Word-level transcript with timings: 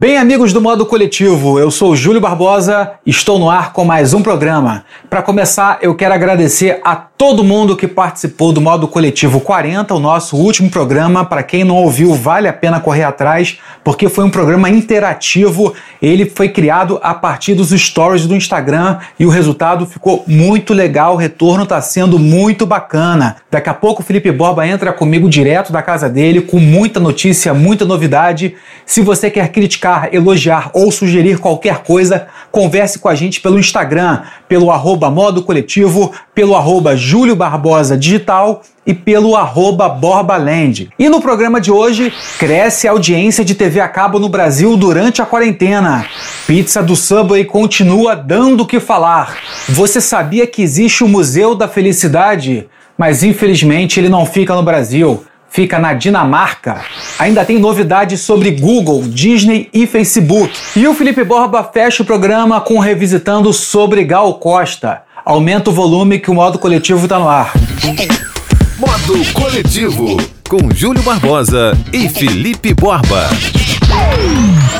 Bem, 0.00 0.16
amigos 0.16 0.52
do 0.52 0.60
Modo 0.60 0.86
Coletivo, 0.86 1.58
eu 1.58 1.72
sou 1.72 1.96
Júlio 1.96 2.20
Barbosa, 2.20 2.92
estou 3.04 3.36
no 3.36 3.50
ar 3.50 3.72
com 3.72 3.84
mais 3.84 4.14
um 4.14 4.22
programa. 4.22 4.84
Para 5.10 5.22
começar, 5.22 5.80
eu 5.82 5.92
quero 5.92 6.14
agradecer 6.14 6.80
a 6.84 6.94
todo 6.94 7.42
mundo 7.42 7.76
que 7.76 7.88
participou 7.88 8.52
do 8.52 8.60
Modo 8.60 8.86
Coletivo 8.86 9.40
40, 9.40 9.92
o 9.92 9.98
nosso 9.98 10.36
último 10.36 10.70
programa. 10.70 11.24
Para 11.24 11.42
quem 11.42 11.64
não 11.64 11.74
ouviu, 11.74 12.14
vale 12.14 12.46
a 12.46 12.52
pena 12.52 12.78
correr 12.78 13.02
atrás, 13.02 13.58
porque 13.82 14.08
foi 14.08 14.24
um 14.24 14.30
programa 14.30 14.70
interativo. 14.70 15.74
Ele 16.00 16.26
foi 16.26 16.48
criado 16.48 17.00
a 17.02 17.12
partir 17.12 17.54
dos 17.54 17.70
stories 17.70 18.24
do 18.24 18.36
Instagram 18.36 18.98
e 19.18 19.26
o 19.26 19.30
resultado 19.30 19.84
ficou 19.84 20.22
muito 20.28 20.72
legal. 20.72 21.14
O 21.14 21.16
retorno 21.16 21.64
está 21.64 21.80
sendo 21.80 22.20
muito 22.20 22.64
bacana. 22.64 23.38
Daqui 23.50 23.68
a 23.68 23.74
pouco 23.74 24.00
o 24.00 24.04
Felipe 24.04 24.30
Borba 24.30 24.64
entra 24.64 24.92
comigo 24.92 25.28
direto 25.28 25.72
da 25.72 25.82
casa 25.82 26.08
dele 26.08 26.42
com 26.42 26.60
muita 26.60 27.00
notícia, 27.00 27.52
muita 27.52 27.84
novidade. 27.84 28.54
Se 28.86 29.02
você 29.02 29.28
quer 29.28 29.48
criticar 29.48 29.87
criticar, 29.88 30.08
elogiar 30.12 30.70
ou 30.74 30.92
sugerir 30.92 31.38
qualquer 31.38 31.78
coisa, 31.78 32.26
converse 32.52 32.98
com 32.98 33.08
a 33.08 33.14
gente 33.14 33.40
pelo 33.40 33.58
Instagram, 33.58 34.22
pelo 34.48 34.70
arroba 34.70 35.10
modo 35.10 35.42
coletivo, 35.42 36.12
pelo 36.34 36.54
arroba 36.54 36.96
Júlio 36.96 37.34
Barbosa 37.34 37.96
Digital 37.96 38.62
e 38.86 38.92
pelo 38.92 39.36
arroba 39.36 39.88
Borbaland. 39.88 40.90
E 40.98 41.08
no 41.08 41.20
programa 41.20 41.60
de 41.60 41.70
hoje, 41.70 42.12
cresce 42.38 42.86
a 42.86 42.90
audiência 42.90 43.44
de 43.44 43.54
TV 43.54 43.80
a 43.80 43.88
cabo 43.88 44.18
no 44.18 44.28
Brasil 44.28 44.76
durante 44.76 45.22
a 45.22 45.26
quarentena. 45.26 46.06
Pizza 46.46 46.82
do 46.82 46.96
Subway 46.96 47.44
continua 47.44 48.14
dando 48.14 48.62
o 48.62 48.66
que 48.66 48.80
falar. 48.80 49.36
Você 49.68 50.00
sabia 50.00 50.46
que 50.46 50.62
existe 50.62 51.04
o 51.04 51.08
Museu 51.08 51.54
da 51.54 51.68
Felicidade? 51.68 52.68
Mas 52.96 53.22
infelizmente 53.22 54.00
ele 54.00 54.08
não 54.08 54.26
fica 54.26 54.54
no 54.54 54.62
Brasil 54.62 55.24
fica 55.48 55.78
na 55.78 55.94
Dinamarca. 55.94 56.80
Ainda 57.18 57.44
tem 57.44 57.58
novidades 57.58 58.20
sobre 58.20 58.50
Google, 58.52 59.02
Disney 59.02 59.68
e 59.72 59.86
Facebook. 59.86 60.52
E 60.76 60.86
o 60.86 60.94
Felipe 60.94 61.24
Borba 61.24 61.62
fecha 61.64 62.02
o 62.02 62.06
programa 62.06 62.60
com 62.60 62.78
revisitando 62.78 63.52
sobre 63.52 64.04
Gal 64.04 64.34
Costa. 64.34 65.02
Aumenta 65.24 65.70
o 65.70 65.72
volume 65.72 66.18
que 66.18 66.30
o 66.30 66.34
modo 66.34 66.58
coletivo 66.58 67.04
está 67.04 67.18
no 67.18 67.28
ar. 67.28 67.52
Modo 68.78 69.32
coletivo 69.32 70.16
com 70.48 70.70
Júlio 70.74 71.02
Barbosa 71.02 71.76
e 71.92 72.08
Felipe 72.08 72.72
Borba. 72.72 73.28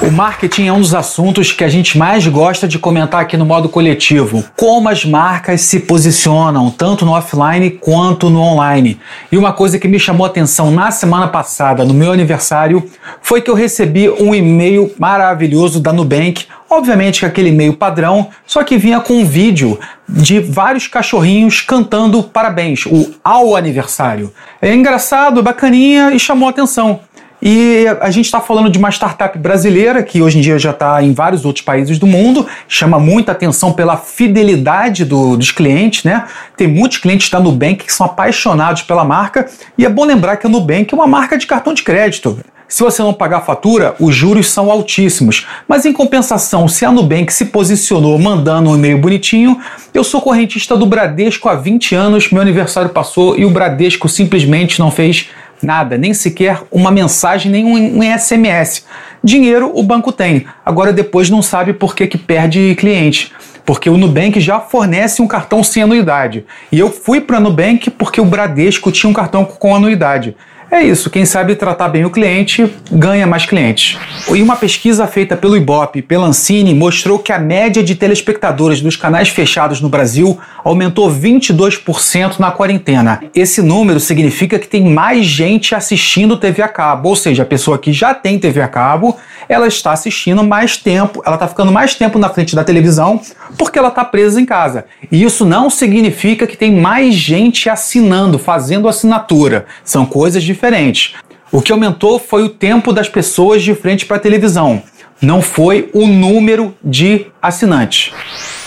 O 0.08 0.10
marketing 0.10 0.68
é 0.68 0.72
um 0.72 0.80
dos 0.80 0.94
assuntos 0.94 1.52
que 1.52 1.62
a 1.62 1.68
gente 1.68 1.98
mais 1.98 2.26
gosta 2.26 2.66
de 2.66 2.78
comentar 2.78 3.20
aqui 3.20 3.36
no 3.36 3.44
modo 3.44 3.68
coletivo. 3.68 4.42
Como 4.56 4.88
as 4.88 5.04
marcas 5.04 5.60
se 5.62 5.80
posicionam, 5.80 6.70
tanto 6.70 7.04
no 7.04 7.12
offline 7.12 7.72
quanto 7.72 8.30
no 8.30 8.40
online. 8.40 8.98
E 9.30 9.36
uma 9.36 9.52
coisa 9.52 9.78
que 9.78 9.86
me 9.86 9.98
chamou 9.98 10.24
a 10.24 10.30
atenção 10.30 10.70
na 10.70 10.90
semana 10.90 11.28
passada, 11.28 11.84
no 11.84 11.92
meu 11.92 12.10
aniversário, 12.10 12.88
foi 13.20 13.42
que 13.42 13.50
eu 13.50 13.54
recebi 13.54 14.08
um 14.08 14.34
e-mail 14.34 14.90
maravilhoso 14.98 15.78
da 15.78 15.92
Nubank. 15.92 16.46
Obviamente 16.70 17.20
que 17.20 17.26
aquele 17.26 17.50
e-mail 17.50 17.74
padrão, 17.74 18.28
só 18.46 18.62
que 18.62 18.78
vinha 18.78 19.00
com 19.00 19.14
um 19.14 19.24
vídeo 19.26 19.78
de 20.08 20.40
vários 20.40 20.86
cachorrinhos 20.86 21.60
cantando 21.60 22.22
parabéns, 22.22 22.86
o 22.86 23.14
ao 23.22 23.54
aniversário. 23.54 24.32
É 24.60 24.74
engraçado, 24.74 25.42
bacaninha 25.42 26.12
e 26.12 26.18
chamou 26.18 26.46
a 26.46 26.50
atenção. 26.50 27.00
E 27.40 27.86
a 28.00 28.10
gente 28.10 28.24
está 28.24 28.40
falando 28.40 28.68
de 28.68 28.78
uma 28.78 28.90
startup 28.90 29.38
brasileira 29.38 30.02
que 30.02 30.20
hoje 30.20 30.38
em 30.38 30.40
dia 30.40 30.58
já 30.58 30.70
está 30.70 31.02
em 31.02 31.12
vários 31.12 31.44
outros 31.44 31.64
países 31.64 31.98
do 31.98 32.06
mundo, 32.06 32.46
chama 32.66 32.98
muita 32.98 33.32
atenção 33.32 33.72
pela 33.72 33.96
fidelidade 33.96 35.04
do, 35.04 35.36
dos 35.36 35.52
clientes, 35.52 36.02
né? 36.02 36.24
Tem 36.56 36.66
muitos 36.66 36.98
clientes 36.98 37.30
da 37.30 37.38
Nubank 37.38 37.84
que 37.84 37.92
são 37.92 38.06
apaixonados 38.06 38.82
pela 38.82 39.04
marca 39.04 39.48
e 39.76 39.84
é 39.84 39.88
bom 39.88 40.04
lembrar 40.04 40.36
que 40.36 40.46
a 40.46 40.50
Nubank 40.50 40.92
é 40.92 40.96
uma 40.96 41.06
marca 41.06 41.38
de 41.38 41.46
cartão 41.46 41.72
de 41.72 41.84
crédito. 41.84 42.38
Se 42.68 42.82
você 42.82 43.02
não 43.02 43.14
pagar 43.14 43.38
a 43.38 43.40
fatura, 43.40 43.96
os 43.98 44.14
juros 44.14 44.50
são 44.50 44.70
altíssimos. 44.70 45.46
Mas 45.66 45.86
em 45.86 45.92
compensação, 45.92 46.68
se 46.68 46.84
a 46.84 46.92
Nubank 46.92 47.32
se 47.32 47.46
posicionou 47.46 48.18
mandando 48.18 48.68
um 48.68 48.76
e-mail 48.76 48.98
bonitinho, 48.98 49.58
eu 49.94 50.04
sou 50.04 50.20
correntista 50.20 50.76
do 50.76 50.84
Bradesco 50.84 51.48
há 51.48 51.54
20 51.54 51.94
anos, 51.94 52.30
meu 52.30 52.42
aniversário 52.42 52.90
passou 52.90 53.38
e 53.38 53.46
o 53.46 53.50
Bradesco 53.50 54.06
simplesmente 54.06 54.78
não 54.78 54.90
fez 54.90 55.30
nada, 55.62 55.98
nem 55.98 56.14
sequer 56.14 56.62
uma 56.70 56.90
mensagem, 56.90 57.50
nem 57.50 57.64
um, 57.64 57.98
um 57.98 58.18
SMS. 58.18 58.84
Dinheiro 59.22 59.72
o 59.74 59.82
banco 59.82 60.12
tem, 60.12 60.46
agora 60.64 60.92
depois 60.92 61.28
não 61.28 61.42
sabe 61.42 61.72
por 61.72 61.94
que, 61.94 62.06
que 62.06 62.18
perde 62.18 62.74
cliente 62.76 63.32
porque 63.68 63.90
o 63.90 63.98
Nubank 63.98 64.40
já 64.40 64.60
fornece 64.60 65.20
um 65.20 65.26
cartão 65.26 65.62
sem 65.62 65.82
anuidade. 65.82 66.46
E 66.72 66.78
eu 66.78 66.90
fui 66.90 67.20
para 67.20 67.36
o 67.36 67.40
Nubank 67.40 67.90
porque 67.90 68.18
o 68.18 68.24
Bradesco 68.24 68.90
tinha 68.90 69.10
um 69.10 69.12
cartão 69.12 69.44
com 69.44 69.76
anuidade. 69.76 70.34
É 70.70 70.82
isso, 70.82 71.08
quem 71.08 71.24
sabe 71.24 71.56
tratar 71.56 71.88
bem 71.88 72.04
o 72.04 72.10
cliente 72.10 72.70
ganha 72.92 73.26
mais 73.26 73.46
clientes. 73.46 73.98
E 74.34 74.42
uma 74.42 74.54
pesquisa 74.54 75.06
feita 75.06 75.34
pelo 75.34 75.56
Ibope 75.56 76.00
e 76.00 76.02
pela 76.02 76.26
Ancine 76.26 76.74
mostrou 76.74 77.18
que 77.18 77.32
a 77.32 77.38
média 77.38 77.82
de 77.82 77.94
telespectadores 77.94 78.82
dos 78.82 78.94
canais 78.94 79.30
fechados 79.30 79.80
no 79.80 79.88
Brasil 79.88 80.38
aumentou 80.62 81.10
22% 81.10 82.38
na 82.38 82.50
quarentena. 82.50 83.18
Esse 83.34 83.62
número 83.62 83.98
significa 83.98 84.58
que 84.58 84.68
tem 84.68 84.84
mais 84.84 85.24
gente 85.24 85.74
assistindo 85.74 86.36
TV 86.36 86.60
a 86.60 86.68
cabo, 86.68 87.08
ou 87.08 87.16
seja, 87.16 87.44
a 87.44 87.46
pessoa 87.46 87.78
que 87.78 87.90
já 87.90 88.12
tem 88.12 88.38
TV 88.38 88.60
a 88.60 88.68
cabo, 88.68 89.16
ela 89.48 89.66
está 89.66 89.92
assistindo 89.92 90.44
mais 90.44 90.76
tempo, 90.76 91.22
ela 91.24 91.36
está 91.36 91.48
ficando 91.48 91.72
mais 91.72 91.94
tempo 91.94 92.18
na 92.18 92.28
frente 92.28 92.54
da 92.54 92.62
televisão 92.62 93.20
porque 93.56 93.78
ela 93.78 93.88
está 93.88 94.04
presa 94.04 94.40
em 94.40 94.44
casa. 94.44 94.84
E 95.10 95.22
isso 95.22 95.44
não 95.44 95.70
significa 95.70 96.46
que 96.46 96.56
tem 96.56 96.72
mais 96.72 97.14
gente 97.14 97.68
assinando, 97.68 98.38
fazendo 98.38 98.88
assinatura. 98.88 99.66
São 99.84 100.04
coisas 100.04 100.42
diferentes. 100.42 101.14
O 101.50 101.62
que 101.62 101.72
aumentou 101.72 102.18
foi 102.18 102.42
o 102.42 102.50
tempo 102.50 102.92
das 102.92 103.08
pessoas 103.08 103.62
de 103.62 103.74
frente 103.74 104.04
para 104.04 104.18
a 104.18 104.20
televisão, 104.20 104.82
não 105.20 105.42
foi 105.42 105.90
o 105.92 106.06
número 106.06 106.74
de 106.84 107.26
assinantes. 107.42 108.12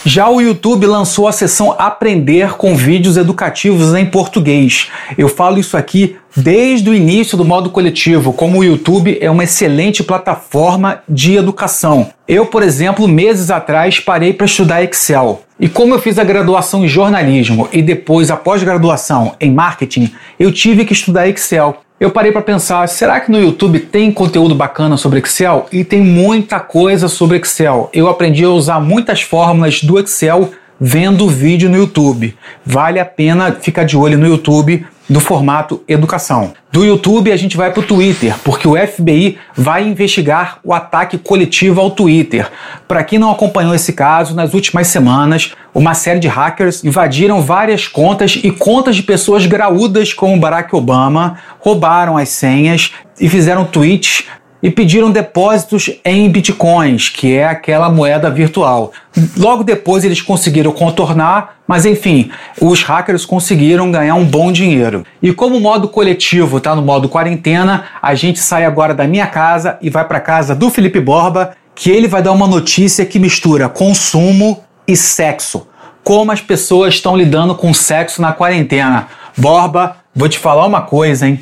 Já 0.04 0.28
o 0.28 0.42
YouTube 0.42 0.86
lançou 0.88 1.28
a 1.28 1.32
seção 1.32 1.76
Aprender 1.78 2.54
com 2.54 2.76
vídeos 2.76 3.18
educativos 3.18 3.94
em 3.94 4.06
português. 4.06 4.90
Eu 5.18 5.30
falo 5.30 5.60
isso 5.60 5.78
aqui 5.78 6.18
desde 6.36 6.90
o 6.90 6.94
início 6.94 7.38
do 7.38 7.46
modo 7.46 7.70
coletivo, 7.70 8.34
como 8.34 8.60
o 8.60 8.64
YouTube 8.64 9.18
é 9.20 9.30
uma 9.30 9.44
excelente 9.44 10.04
plataforma 10.04 11.02
de 11.08 11.36
educação. 11.36 12.10
Eu, 12.28 12.46
por 12.46 12.64
exemplo, 12.64 13.08
meses 13.08 13.52
atrás 13.52 14.00
parei 14.00 14.34
para 14.34 14.46
estudar 14.46 14.84
Excel. 14.84 15.42
E 15.60 15.68
como 15.68 15.94
eu 15.94 16.00
fiz 16.00 16.18
a 16.18 16.24
graduação 16.24 16.84
em 16.84 16.88
jornalismo 16.88 17.68
e 17.72 17.82
depois 17.82 18.32
a 18.32 18.38
pós-graduação 18.38 19.36
em 19.40 19.52
marketing, 19.52 20.12
eu 20.40 20.52
tive 20.52 20.86
que 20.86 20.94
estudar 20.94 21.28
Excel. 21.28 21.82
Eu 22.00 22.10
parei 22.10 22.32
para 22.32 22.42
pensar, 22.42 22.88
será 22.90 23.20
que 23.20 23.32
no 23.32 23.40
YouTube 23.40 23.80
tem 23.80 24.12
conteúdo 24.12 24.56
bacana 24.56 24.98
sobre 24.98 25.20
Excel? 25.20 25.68
E 25.72 25.84
tem 25.84 26.02
muita 26.02 26.60
coisa 26.60 27.08
sobre 27.08 27.38
Excel. 27.38 27.92
Eu 27.94 28.10
aprendi 28.10 28.44
a 28.44 28.50
usar 28.50 28.80
muitas 28.80 29.22
fórmulas 29.22 29.84
do 29.84 30.00
Excel 30.00 30.50
vendo 30.80 31.30
vídeo 31.30 31.70
no 31.70 31.78
YouTube. 31.78 32.36
Vale 32.66 33.00
a 33.00 33.06
pena 33.06 33.52
ficar 33.52 33.84
de 33.84 33.96
olho 33.96 34.18
no 34.18 34.26
YouTube 34.26 34.84
do 35.12 35.20
formato 35.20 35.84
educação. 35.90 36.54
Do 36.72 36.86
YouTube 36.86 37.34
a 37.34 37.36
gente 37.36 37.58
vai 37.58 37.70
para 37.70 37.82
o 37.82 37.86
Twitter, 37.86 38.34
porque 38.46 38.66
o 38.66 38.78
FBI 38.78 39.38
vai 39.54 39.86
investigar 39.86 40.60
o 40.64 40.74
ataque 40.74 41.18
coletivo 41.18 41.82
ao 41.82 41.92
Twitter. 41.92 42.50
Para 42.88 43.04
quem 43.04 43.20
não 43.20 43.30
acompanhou 43.30 43.76
esse 43.76 43.92
caso, 43.92 44.34
nas 44.34 44.54
últimas 44.54 44.88
semanas, 44.88 45.54
uma 45.76 45.94
série 45.94 46.20
de 46.20 46.30
hackers 46.30 46.82
invadiram 46.86 47.42
várias 47.42 47.90
contas 47.90 48.40
e 48.42 48.52
contas 48.52 48.96
de 48.96 49.04
pessoas 49.04 49.46
graúdas 49.46 50.14
como 50.14 50.40
Barack 50.40 50.74
Obama, 50.74 51.38
roubaram 51.60 52.16
as 52.16 52.30
senhas 52.30 52.92
e 53.20 53.28
fizeram 53.28 53.66
tweets 53.66 54.24
e 54.62 54.70
pediram 54.70 55.12
depósitos 55.12 55.90
em 56.06 56.30
bitcoins, 56.30 57.10
que 57.10 57.36
é 57.36 57.46
aquela 57.46 57.90
moeda 57.90 58.30
virtual. 58.30 58.92
Logo 59.38 59.64
depois 59.64 60.04
eles 60.04 60.22
conseguiram 60.22 60.72
contornar, 60.72 61.58
mas 61.68 61.86
enfim, 61.86 62.32
os 62.60 62.84
hackers 62.84 63.26
conseguiram 63.26 63.92
ganhar 63.92 64.16
um 64.16 64.26
bom 64.26 64.52
dinheiro. 64.52 65.06
E 65.22 65.34
como 65.34 65.58
o 65.58 65.62
modo 65.62 65.88
coletivo 65.88 66.58
está 66.58 66.76
no 66.76 66.82
modo 66.82 67.10
quarentena, 67.10 67.86
a 68.02 68.14
gente 68.14 68.40
sai 68.40 68.66
agora 68.66 68.94
da 68.94 69.08
minha 69.08 69.28
casa 69.28 69.78
e 69.82 69.90
vai 69.90 70.06
para 70.06 70.20
casa 70.20 70.54
do 70.54 70.70
Felipe 70.70 71.00
Borba, 71.00 71.56
que 71.74 71.90
ele 71.90 72.08
vai 72.08 72.22
dar 72.22 72.32
uma 72.32 72.48
notícia 72.48 73.06
que 73.06 73.20
mistura 73.20 73.68
consumo 73.68 74.64
e 74.88 74.96
sexo. 74.96 75.68
Como 76.04 76.32
as 76.32 76.42
pessoas 76.42 76.96
estão 76.96 77.16
lidando 77.16 77.56
com 77.56 77.74
sexo 77.74 78.22
na 78.22 78.34
quarentena. 78.34 79.08
Borba, 79.38 79.98
vou 80.16 80.28
te 80.28 80.38
falar 80.38 80.66
uma 80.66 80.82
coisa, 80.82 81.28
hein? 81.28 81.40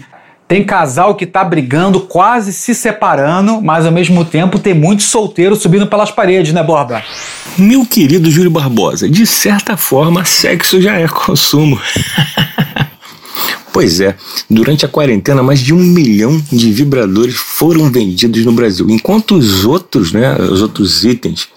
Tem 0.49 0.63
casal 0.63 1.13
que 1.13 1.27
tá 1.27 1.43
brigando, 1.43 1.99
quase 1.99 2.51
se 2.51 2.73
separando, 2.73 3.61
mas 3.61 3.85
ao 3.85 3.91
mesmo 3.91 4.25
tempo 4.25 4.57
tem 4.57 4.73
muitos 4.73 5.05
solteiros 5.05 5.61
subindo 5.61 5.85
pelas 5.85 6.09
paredes, 6.09 6.51
né, 6.51 6.63
Borba? 6.63 7.03
Meu 7.55 7.85
querido 7.85 8.31
Júlio 8.31 8.49
Barbosa, 8.49 9.07
de 9.07 9.27
certa 9.27 9.77
forma, 9.77 10.25
sexo 10.25 10.81
já 10.81 10.95
é 10.99 11.07
consumo. 11.07 11.79
Pois 13.71 14.01
é, 14.01 14.15
durante 14.49 14.83
a 14.83 14.89
quarentena, 14.89 15.43
mais 15.43 15.59
de 15.59 15.73
um 15.73 15.77
milhão 15.77 16.41
de 16.51 16.73
vibradores 16.73 17.35
foram 17.35 17.89
vendidos 17.89 18.43
no 18.43 18.51
Brasil, 18.51 18.89
enquanto 18.89 19.35
os 19.35 19.63
outros, 19.63 20.11
né, 20.11 20.35
os 20.35 20.63
outros 20.63 21.05
itens 21.05 21.47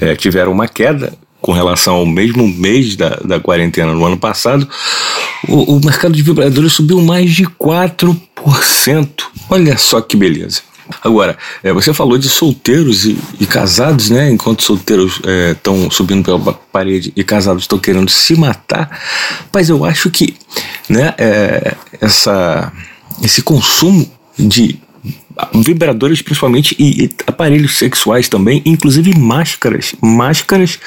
é, 0.00 0.16
tiveram 0.16 0.50
uma 0.50 0.66
queda 0.66 1.12
com 1.40 1.52
relação 1.52 1.96
ao 1.96 2.06
mesmo 2.06 2.48
mês 2.48 2.96
da, 2.96 3.10
da 3.22 3.38
quarentena 3.38 3.92
no 3.92 4.04
ano 4.04 4.16
passado, 4.16 4.66
o, 5.48 5.76
o 5.76 5.80
mercado 5.84 6.14
de 6.14 6.22
vibradores 6.22 6.72
subiu 6.72 7.00
mais 7.00 7.30
de 7.30 7.44
4%. 7.44 9.08
Olha 9.48 9.76
só 9.76 10.00
que 10.00 10.16
beleza. 10.16 10.60
Agora, 11.02 11.36
é, 11.62 11.72
você 11.72 11.92
falou 11.92 12.16
de 12.16 12.28
solteiros 12.28 13.04
e, 13.04 13.18
e 13.40 13.46
casados, 13.46 14.10
né? 14.10 14.30
Enquanto 14.30 14.62
solteiros 14.62 15.20
estão 15.52 15.86
é, 15.86 15.90
subindo 15.90 16.24
pela 16.24 16.52
parede 16.52 17.12
e 17.16 17.24
casados 17.24 17.64
estão 17.64 17.78
querendo 17.78 18.10
se 18.10 18.36
matar. 18.36 19.00
Mas 19.52 19.68
eu 19.68 19.84
acho 19.84 20.10
que 20.10 20.36
né, 20.88 21.12
é, 21.18 21.74
essa, 22.00 22.72
esse 23.22 23.42
consumo 23.42 24.08
de 24.38 24.78
vibradores 25.54 26.22
principalmente 26.22 26.74
e, 26.78 27.04
e, 27.04 27.10
aparelhos 27.26 27.76
sexuais 27.76 28.28
também, 28.28 28.62
inclusive 28.64 29.16
máscaras, 29.18 29.94
máscaras 30.00 30.78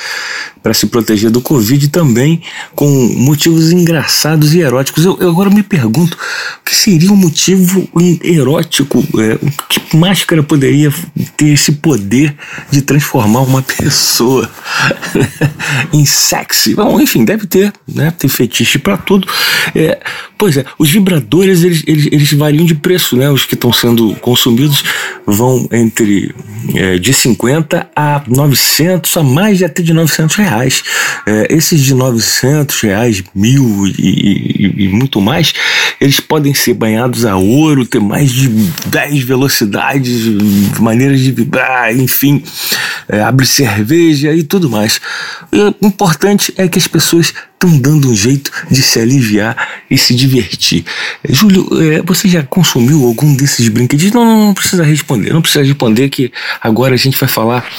para 0.61 0.73
se 0.73 0.87
proteger 0.87 1.29
do 1.29 1.41
Covid 1.41 1.87
também, 1.89 2.41
com 2.75 2.87
motivos 3.15 3.71
engraçados 3.71 4.53
e 4.53 4.59
eróticos. 4.59 5.05
Eu, 5.05 5.17
eu 5.19 5.29
agora 5.29 5.49
me 5.49 5.63
pergunto, 5.63 6.17
o 6.59 6.65
que 6.65 6.75
seria 6.75 7.11
um 7.11 7.15
motivo 7.15 7.87
erótico? 8.23 9.03
É, 9.19 9.37
que 9.69 9.95
máscara 9.95 10.41
poderia 10.41 10.93
ter 11.37 11.49
esse 11.49 11.73
poder 11.73 12.35
de 12.71 12.81
transformar 12.81 13.41
uma 13.41 13.61
pessoa 13.61 14.49
em 15.93 16.05
sexy? 16.05 16.75
Bom, 16.75 16.99
enfim, 16.99 17.23
deve 17.23 17.45
ter, 17.45 17.71
né? 17.87 18.11
Tem 18.17 18.29
fetiche 18.29 18.79
para 18.79 18.97
tudo. 18.97 19.27
É, 19.75 19.99
pois 20.39 20.55
é, 20.55 20.63
os 20.79 20.89
vibradores 20.89 21.63
eles, 21.63 21.83
eles, 21.85 22.07
eles 22.09 22.33
variam 22.33 22.65
de 22.65 22.73
preço, 22.73 23.17
né? 23.17 23.29
Os 23.29 23.45
que 23.45 23.55
estão 23.55 23.73
sendo 23.73 24.15
consumidos 24.15 24.81
vão 25.27 25.67
entre 25.69 26.33
é, 26.73 26.97
de 26.97 27.13
50 27.13 27.89
a 27.93 28.23
900, 28.25 29.17
a 29.17 29.21
mais 29.21 29.57
de 29.57 29.65
até 29.65 29.83
de 29.83 29.93
900 29.93 30.35
reais. 30.37 30.81
É, 31.27 31.53
esses 31.53 31.81
de 31.81 31.93
900 31.93 32.79
reais, 32.79 33.21
mil 33.35 33.85
e, 33.85 33.93
e, 33.97 34.85
e, 34.85 34.87
muito 34.87 35.19
mais, 35.19 35.53
eles 35.99 36.21
podem 36.21 36.53
ser 36.53 36.73
banhados 36.73 37.25
a 37.25 37.35
ouro, 37.35 37.85
ter 37.85 37.99
mais 37.99 38.31
de 38.31 38.47
10 38.87 39.23
velocidades, 39.23 40.25
maneiras 40.79 41.19
de 41.19 41.33
vibrar, 41.33 41.93
enfim, 41.93 42.41
é, 43.09 43.21
abre 43.21 43.45
cerveja 43.45 44.33
e 44.33 44.41
tudo 44.41 44.69
mais. 44.69 45.01
o 45.51 45.85
importante 45.85 46.53
é 46.55 46.65
que 46.69 46.79
as 46.79 46.87
pessoas 46.87 47.33
estão 47.61 47.77
dando 47.77 48.09
um 48.09 48.15
jeito 48.15 48.49
de 48.71 48.81
se 48.81 48.99
aliviar 48.99 49.81
e 49.91 49.97
se 49.97 50.15
divertir. 50.15 50.85
Júlio, 51.27 51.67
é, 51.81 52.01
você 52.01 52.29
já 52.29 52.41
consumiu 52.41 53.05
algum 53.05 53.35
desses 53.35 53.67
brinquedos? 53.67 54.11
Não, 54.13 54.23
não, 54.23 54.45
não, 54.45 54.53
precisa 54.53 54.83
responder, 54.83 55.33
não 55.33 55.41
precisa 55.41 55.63
responder 55.65 56.07
que 56.09 56.31
agora 56.61 56.93
a 56.93 56.97
gente 56.97 57.19
vai 57.19 57.27
falar 57.27 57.69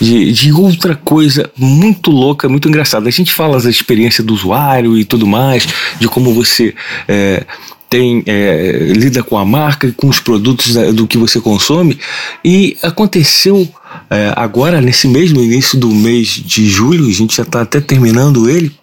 de, 0.00 0.32
de 0.32 0.52
outra 0.52 0.96
coisa 0.96 1.48
muito 1.56 2.10
louca, 2.10 2.48
muito 2.48 2.68
engraçada. 2.68 3.08
A 3.08 3.12
gente 3.12 3.32
fala 3.32 3.60
da 3.60 3.70
experiência 3.70 4.24
do 4.24 4.34
usuário 4.34 4.98
e 4.98 5.04
tudo 5.04 5.24
mais, 5.24 5.68
de 6.00 6.08
como 6.08 6.34
você 6.34 6.74
é, 7.06 7.46
tem 7.88 8.24
é, 8.26 8.92
lida 8.96 9.22
com 9.22 9.38
a 9.38 9.44
marca 9.44 9.92
com 9.96 10.08
os 10.08 10.18
produtos 10.18 10.74
do 10.92 11.06
que 11.06 11.16
você 11.16 11.40
consome 11.40 11.98
e 12.44 12.76
aconteceu 12.82 13.66
é, 14.10 14.32
agora 14.36 14.80
nesse 14.80 15.08
mesmo 15.08 15.40
início 15.42 15.78
do 15.78 15.88
mês 15.88 16.28
de 16.28 16.68
julho 16.68 17.08
a 17.08 17.12
gente 17.12 17.34
já 17.34 17.44
está 17.44 17.62
até 17.62 17.80
terminando 17.80 18.48
ele 18.50 18.77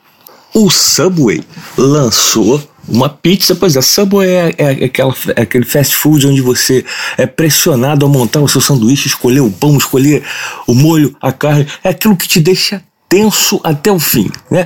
o 0.56 0.70
Subway 0.70 1.44
lançou 1.78 2.64
uma 2.88 3.10
pizza, 3.10 3.54
pois 3.54 3.76
é, 3.76 3.82
Subway 3.82 4.30
é, 4.30 4.56
é, 4.58 4.86
aquela, 4.86 5.14
é 5.36 5.42
aquele 5.42 5.66
fast 5.66 5.94
food 5.96 6.26
onde 6.28 6.42
você 6.42 6.86
é 7.18 7.26
pressionado 7.26 8.06
a 8.06 8.10
montar 8.10 8.40
o 8.40 8.48
seu 8.48 8.62
sanduíche, 8.62 9.08
escolher 9.08 9.42
o 9.42 9.52
pão, 9.52 9.78
escolher 9.78 10.24
o 10.66 10.74
molho, 10.74 11.14
a 11.22 11.34
carne, 11.34 11.68
é 11.84 11.90
aquilo 11.90 12.16
que 12.16 12.28
te 12.28 12.40
deixa 12.40 12.82
tenso 13.10 13.60
até 13.66 13.92
o 13.92 14.00
fim. 14.00 14.30
Né? 14.50 14.66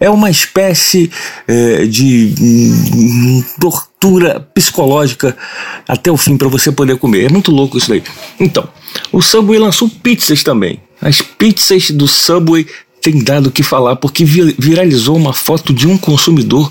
É 0.00 0.10
uma 0.10 0.28
espécie 0.28 1.10
é, 1.46 1.86
de 1.86 2.34
hum, 2.40 3.44
tortura 3.60 4.40
psicológica 4.40 5.36
até 5.86 6.10
o 6.10 6.16
fim 6.16 6.36
para 6.36 6.48
você 6.48 6.72
poder 6.72 6.96
comer. 6.96 7.26
É 7.26 7.28
muito 7.28 7.52
louco 7.52 7.78
isso 7.78 7.88
daí. 7.88 8.02
Então, 8.40 8.68
o 9.12 9.22
Subway 9.22 9.58
lançou 9.58 9.88
pizzas 9.88 10.42
também. 10.42 10.80
As 11.00 11.22
pizzas 11.22 11.92
do 11.92 12.08
Subway 12.08 12.66
tem 13.12 13.22
dado 13.22 13.46
o 13.46 13.50
que 13.50 13.62
falar, 13.62 13.96
porque 13.96 14.24
viralizou 14.24 15.16
uma 15.16 15.32
foto 15.32 15.72
de 15.72 15.86
um 15.86 15.96
consumidor 15.96 16.70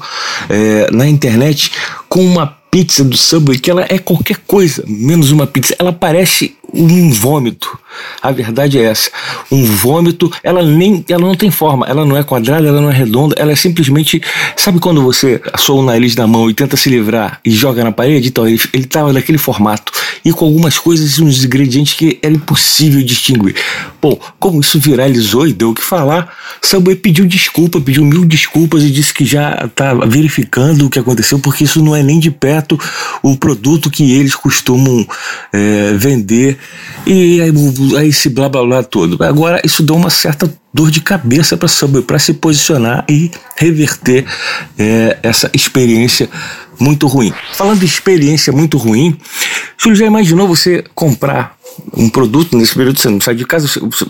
é, 0.49 0.89
na 0.91 1.07
internet 1.07 1.71
com 2.07 2.23
uma 2.23 2.56
pizza 2.77 3.03
do 3.03 3.18
Subway 3.18 3.57
que 3.57 3.71
ela 3.71 3.88
é 3.89 3.97
qualquer 3.97 4.38
coisa, 4.45 4.83
menos 4.88 5.31
uma 5.31 5.47
pizza. 5.47 5.75
Ela 5.79 5.91
parece 5.91 6.56
um 6.71 7.09
vômito. 7.09 7.79
A 8.21 8.31
verdade 8.31 8.77
é 8.77 8.83
essa. 8.83 9.09
Um 9.51 9.63
vômito, 9.63 10.31
ela 10.44 10.62
nem, 10.62 11.03
ela 11.09 11.25
não 11.25 11.33
tem 11.33 11.50
forma, 11.50 11.88
ela 11.88 12.06
não 12.06 12.15
é 12.15 12.24
quadrada, 12.24 12.68
ela 12.68 12.79
não 12.79 12.91
é 12.91 12.94
redonda, 12.94 13.35
ela 13.39 13.51
é 13.51 13.56
simplesmente, 13.56 14.21
sabe 14.56 14.79
quando 14.79 15.01
você 15.01 15.41
assou 15.51 15.79
o 15.79 15.83
nariz 15.83 16.15
na 16.15 16.27
mão 16.27 16.50
e 16.50 16.53
tenta 16.53 16.77
se 16.77 16.88
livrar 16.88 17.39
e 17.44 17.50
joga 17.50 17.83
na 17.83 17.91
parede? 17.91 18.27
Então 18.27 18.47
ele, 18.47 18.62
ele 18.71 18.85
tava 18.85 19.12
formato 19.39 19.91
e 20.23 20.31
com 20.33 20.45
algumas 20.45 20.77
coisas, 20.77 21.19
uns 21.19 21.44
ingredientes 21.44 21.94
que 21.94 22.19
era 22.21 22.33
impossível 22.33 23.01
distinguir. 23.01 23.56
Bom, 24.01 24.19
como 24.39 24.59
isso 24.59 24.80
viralizou 24.80 25.47
e 25.47 25.53
deu 25.53 25.69
o 25.69 25.73
que 25.73 25.81
falar, 25.81 26.33
Subway 26.62 26.95
pediu 26.95 27.25
desculpa, 27.25 27.80
pediu 27.80 28.03
mil 28.03 28.25
desculpas 28.25 28.83
e 28.83 28.91
disse 28.91 29.13
que 29.13 29.25
já 29.25 29.63
está 29.65 29.94
verificando 29.94 30.85
o 30.85 30.89
que 30.89 31.00
aconteceu, 31.00 31.39
porque 31.39 31.63
isso 31.63 31.81
não 31.81 31.95
é 31.95 32.03
nem 32.03 32.19
de 32.19 32.30
perto 32.30 32.66
o 33.21 33.37
produto 33.37 33.89
que 33.89 34.11
eles 34.13 34.35
costumam 34.35 35.05
é, 35.53 35.93
vender 35.93 36.57
e 37.05 37.41
aí, 37.41 37.53
aí 37.97 38.09
esse 38.09 38.29
blá 38.29 38.49
blá 38.49 38.63
blá 38.65 38.83
todo. 38.83 39.23
Agora, 39.23 39.61
isso 39.63 39.83
deu 39.83 39.95
uma 39.95 40.09
certa 40.09 40.51
dor 40.73 40.91
de 40.91 41.01
cabeça 41.01 41.57
para 41.57 41.67
Subway 41.67 42.03
para 42.03 42.19
se 42.19 42.33
posicionar 42.33 43.05
e 43.09 43.31
reverter 43.55 44.25
é, 44.77 45.17
essa 45.23 45.49
experiência 45.53 46.29
muito 46.79 47.07
ruim. 47.07 47.33
Falando 47.53 47.79
de 47.79 47.85
experiência 47.85 48.53
muito 48.53 48.77
ruim, 48.77 49.17
Júlio, 49.77 49.97
já 49.97 50.05
imaginou 50.05 50.47
você 50.47 50.83
comprar 50.93 51.56
um 51.95 52.09
produto 52.09 52.57
nesse 52.57 52.74
período, 52.74 53.00
você 53.00 53.09
não 53.09 53.21
sai 53.21 53.35
de 53.35 53.45
casa, 53.45 53.68
você 53.68 54.06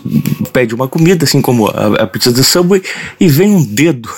pede 0.52 0.74
uma 0.74 0.88
comida, 0.88 1.24
assim 1.24 1.40
como 1.40 1.68
a, 1.68 2.02
a 2.02 2.06
pizza 2.06 2.32
do 2.32 2.42
Subway, 2.42 2.82
e 3.18 3.28
vem 3.28 3.50
um 3.50 3.64
dedo 3.64 4.08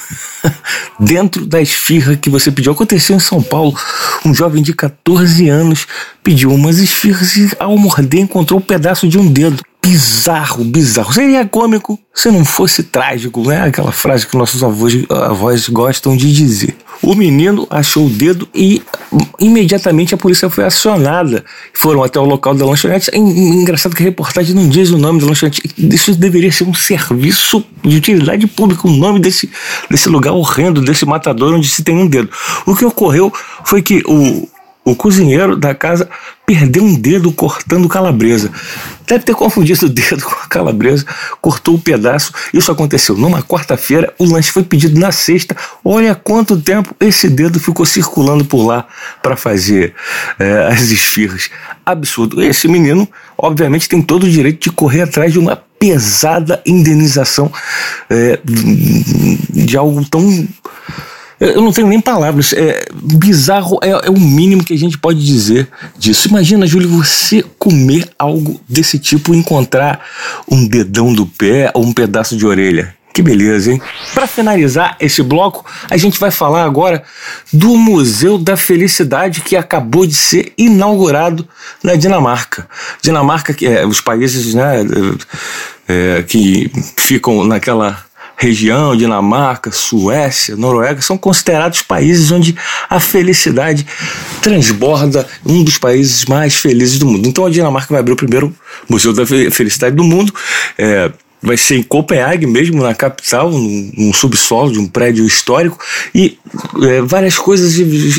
dentro 0.98 1.46
da 1.46 1.60
esfirra 1.60 2.16
que 2.16 2.30
você 2.30 2.50
pediu. 2.50 2.72
Aconteceu 2.72 3.16
em 3.16 3.20
São 3.20 3.42
Paulo, 3.42 3.76
um 4.24 4.34
jovem 4.34 4.62
de 4.62 4.72
14 4.72 5.48
anos 5.48 5.86
pediu 6.22 6.52
umas 6.52 6.78
esfirras 6.78 7.36
e 7.36 7.50
ao 7.58 7.76
morder 7.76 8.20
encontrou 8.20 8.60
um 8.60 8.62
pedaço 8.62 9.08
de 9.08 9.18
um 9.18 9.30
dedo 9.30 9.62
bizarro, 9.82 10.64
bizarro. 10.64 11.12
Seria 11.12 11.44
cômico 11.46 11.98
se 12.14 12.30
não 12.30 12.44
fosse 12.44 12.82
trágico, 12.82 13.46
né? 13.46 13.62
Aquela 13.62 13.92
frase 13.92 14.26
que 14.26 14.36
nossos 14.36 14.62
avós, 14.62 14.94
avós 15.08 15.68
gostam 15.68 16.16
de 16.16 16.32
dizer. 16.32 16.76
O 17.02 17.14
menino 17.14 17.66
achou 17.70 18.06
o 18.06 18.10
dedo 18.10 18.46
e 18.54 18.82
imediatamente 19.38 20.14
a 20.14 20.18
polícia 20.18 20.50
foi 20.50 20.64
acionada. 20.64 21.44
Foram 21.72 22.04
até 22.04 22.20
o 22.20 22.24
local 22.24 22.54
da 22.54 22.66
lanchonete. 22.66 23.10
É 23.12 23.16
engraçado 23.16 23.96
que 23.96 24.02
a 24.02 24.04
reportagem 24.04 24.54
não 24.54 24.68
diz 24.68 24.90
o 24.90 24.98
nome 24.98 25.18
da 25.18 25.26
lanchonete. 25.26 25.62
Isso 25.78 26.14
deveria 26.14 26.52
ser 26.52 26.64
um 26.64 26.74
serviço 26.74 27.64
de 27.82 27.96
utilidade 27.96 28.46
pública, 28.46 28.86
o 28.86 28.90
nome 28.90 29.18
desse, 29.18 29.50
desse 29.90 30.10
lugar 30.10 30.32
horrendo, 30.32 30.82
desse 30.82 31.06
matador 31.06 31.54
onde 31.54 31.68
se 31.68 31.82
tem 31.82 31.96
um 31.96 32.06
dedo. 32.06 32.28
O 32.66 32.76
que 32.76 32.84
ocorreu 32.84 33.32
foi 33.64 33.80
que 33.80 34.02
o, 34.06 34.46
o 34.84 34.96
cozinheiro 34.96 35.56
da 35.56 35.74
casa 35.74 36.08
perdeu 36.46 36.82
um 36.82 36.94
dedo 36.94 37.30
cortando 37.30 37.88
calabresa. 37.88 38.50
Deve 39.06 39.24
ter 39.24 39.34
confundido 39.34 39.86
o 39.86 39.88
dedo 39.88 40.22
com 40.24 40.34
a 40.34 40.48
calabresa, 40.48 41.04
cortou 41.40 41.74
o 41.74 41.76
um 41.76 41.80
pedaço. 41.80 42.32
Isso 42.52 42.72
aconteceu 42.72 43.16
numa 43.16 43.42
quarta-feira, 43.42 44.12
o 44.18 44.24
lanche 44.24 44.50
foi 44.50 44.62
pedido 44.62 44.98
na 44.98 45.12
sexta. 45.12 45.56
Olha 45.84 46.14
quanto 46.14 46.60
tempo 46.60 46.94
esse 46.98 47.28
dedo 47.28 47.60
ficou 47.60 47.84
circulando 47.84 48.44
por 48.44 48.64
lá 48.64 48.86
para 49.22 49.36
fazer 49.36 49.94
é, 50.38 50.68
as 50.72 50.90
esfirras. 50.90 51.50
Absurdo. 51.84 52.42
Esse 52.42 52.66
menino, 52.66 53.08
obviamente, 53.36 53.88
tem 53.88 54.00
todo 54.00 54.24
o 54.24 54.30
direito 54.30 54.62
de 54.62 54.70
correr 54.70 55.02
atrás 55.02 55.32
de 55.32 55.38
uma 55.38 55.56
pesada 55.78 56.62
indenização 56.66 57.50
é, 58.08 58.38
de 58.44 59.76
algo 59.76 60.04
tão 60.04 60.46
eu 61.40 61.62
não 61.62 61.72
tenho 61.72 61.88
nem 61.88 62.00
palavras. 62.00 62.52
É, 62.52 62.84
bizarro 62.92 63.78
é, 63.82 63.88
é, 63.88 64.10
o 64.10 64.20
mínimo 64.20 64.62
que 64.62 64.74
a 64.74 64.78
gente 64.78 64.98
pode 64.98 65.24
dizer 65.24 65.68
disso. 65.98 66.28
Imagina, 66.28 66.66
Júlio, 66.66 66.88
você 66.88 67.42
comer 67.58 68.08
algo 68.18 68.60
desse 68.68 68.98
tipo 68.98 69.34
e 69.34 69.38
encontrar 69.38 70.04
um 70.48 70.68
dedão 70.68 71.14
do 71.14 71.24
pé 71.26 71.70
ou 71.74 71.84
um 71.84 71.92
pedaço 71.94 72.36
de 72.36 72.46
orelha. 72.46 72.94
Que 73.12 73.22
beleza, 73.22 73.72
hein? 73.72 73.82
Para 74.14 74.26
finalizar 74.26 74.96
esse 75.00 75.20
bloco, 75.22 75.64
a 75.90 75.96
gente 75.96 76.20
vai 76.20 76.30
falar 76.30 76.62
agora 76.62 77.02
do 77.52 77.76
Museu 77.76 78.38
da 78.38 78.56
Felicidade 78.56 79.40
que 79.40 79.56
acabou 79.56 80.06
de 80.06 80.14
ser 80.14 80.52
inaugurado 80.56 81.48
na 81.82 81.96
Dinamarca. 81.96 82.68
Dinamarca, 83.02 83.52
que 83.52 83.66
é, 83.66 83.84
os 83.84 84.00
países 84.00 84.54
né, 84.54 84.84
é, 85.88 86.22
que 86.22 86.70
ficam 86.96 87.44
naquela 87.44 88.09
região, 88.40 88.96
Dinamarca, 88.96 89.70
Suécia, 89.70 90.56
Noruega, 90.56 91.02
são 91.02 91.18
considerados 91.18 91.82
países 91.82 92.32
onde 92.32 92.56
a 92.88 92.98
felicidade 92.98 93.86
transborda 94.40 95.26
um 95.44 95.62
dos 95.62 95.76
países 95.76 96.24
mais 96.24 96.54
felizes 96.54 96.98
do 96.98 97.06
mundo. 97.06 97.28
Então 97.28 97.44
a 97.44 97.50
Dinamarca 97.50 97.92
vai 97.92 98.00
abrir 98.00 98.14
o 98.14 98.16
primeiro 98.16 98.52
Museu 98.88 99.12
da 99.12 99.26
Felicidade 99.26 99.94
do 99.94 100.02
mundo. 100.02 100.32
É, 100.78 101.12
vai 101.42 101.56
ser 101.56 101.76
em 101.76 101.82
Copenhague 101.82 102.46
mesmo, 102.46 102.82
na 102.82 102.94
capital, 102.94 103.50
num, 103.50 103.92
num 103.96 104.12
subsolo 104.12 104.72
de 104.72 104.78
um 104.78 104.86
prédio 104.86 105.24
histórico, 105.24 105.78
e 106.14 106.38
é, 106.82 107.00
várias 107.00 107.38
coisas 107.38 107.76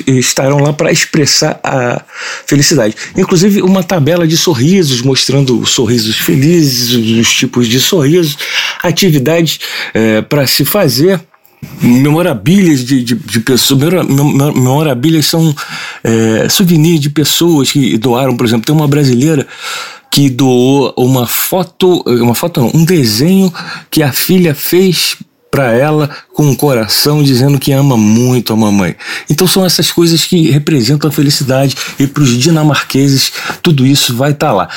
estarão 0.07 0.59
lá 0.59 0.73
para 0.73 0.91
expressar 0.91 1.59
a 1.63 2.01
felicidade. 2.45 2.95
Inclusive 3.15 3.61
uma 3.61 3.83
tabela 3.83 4.27
de 4.27 4.37
sorrisos, 4.37 5.01
mostrando 5.01 5.65
sorrisos 5.65 6.17
felizes, 6.17 6.91
os 6.93 7.31
tipos 7.31 7.67
de 7.67 7.79
sorrisos, 7.79 8.37
atividades 8.81 9.59
é, 9.93 10.21
para 10.21 10.45
se 10.47 10.65
fazer 10.65 11.21
memorabilhas 11.81 12.83
de, 12.83 13.03
de, 13.03 13.15
de 13.15 13.39
pessoas. 13.39 13.79
Memorabilhas 14.07 15.25
são 15.25 15.55
é, 16.03 16.49
souvenirs 16.49 16.99
de 16.99 17.09
pessoas 17.09 17.71
que 17.71 17.97
doaram, 17.97 18.35
por 18.35 18.45
exemplo, 18.45 18.65
tem 18.65 18.75
uma 18.75 18.87
brasileira 18.87 19.47
que 20.11 20.29
doou 20.29 20.93
uma 20.97 21.25
foto, 21.25 22.03
uma 22.05 22.35
foto, 22.35 22.69
um 22.75 22.83
desenho 22.83 23.51
que 23.89 24.03
a 24.03 24.11
filha 24.11 24.53
fez 24.53 25.15
para 25.51 25.73
ela 25.73 26.09
com 26.33 26.43
um 26.43 26.55
coração 26.55 27.21
dizendo 27.21 27.59
que 27.59 27.73
ama 27.73 27.97
muito 27.97 28.53
a 28.53 28.55
mamãe. 28.55 28.95
Então 29.29 29.45
são 29.45 29.65
essas 29.65 29.91
coisas 29.91 30.23
que 30.23 30.49
representam 30.49 31.09
a 31.09 31.13
felicidade 31.13 31.75
e 31.99 32.07
para 32.07 32.23
os 32.23 32.29
dinamarqueses 32.37 33.33
tudo 33.61 33.85
isso 33.85 34.15
vai 34.15 34.31
estar 34.31 34.47
tá 34.47 34.53
lá. 34.53 34.69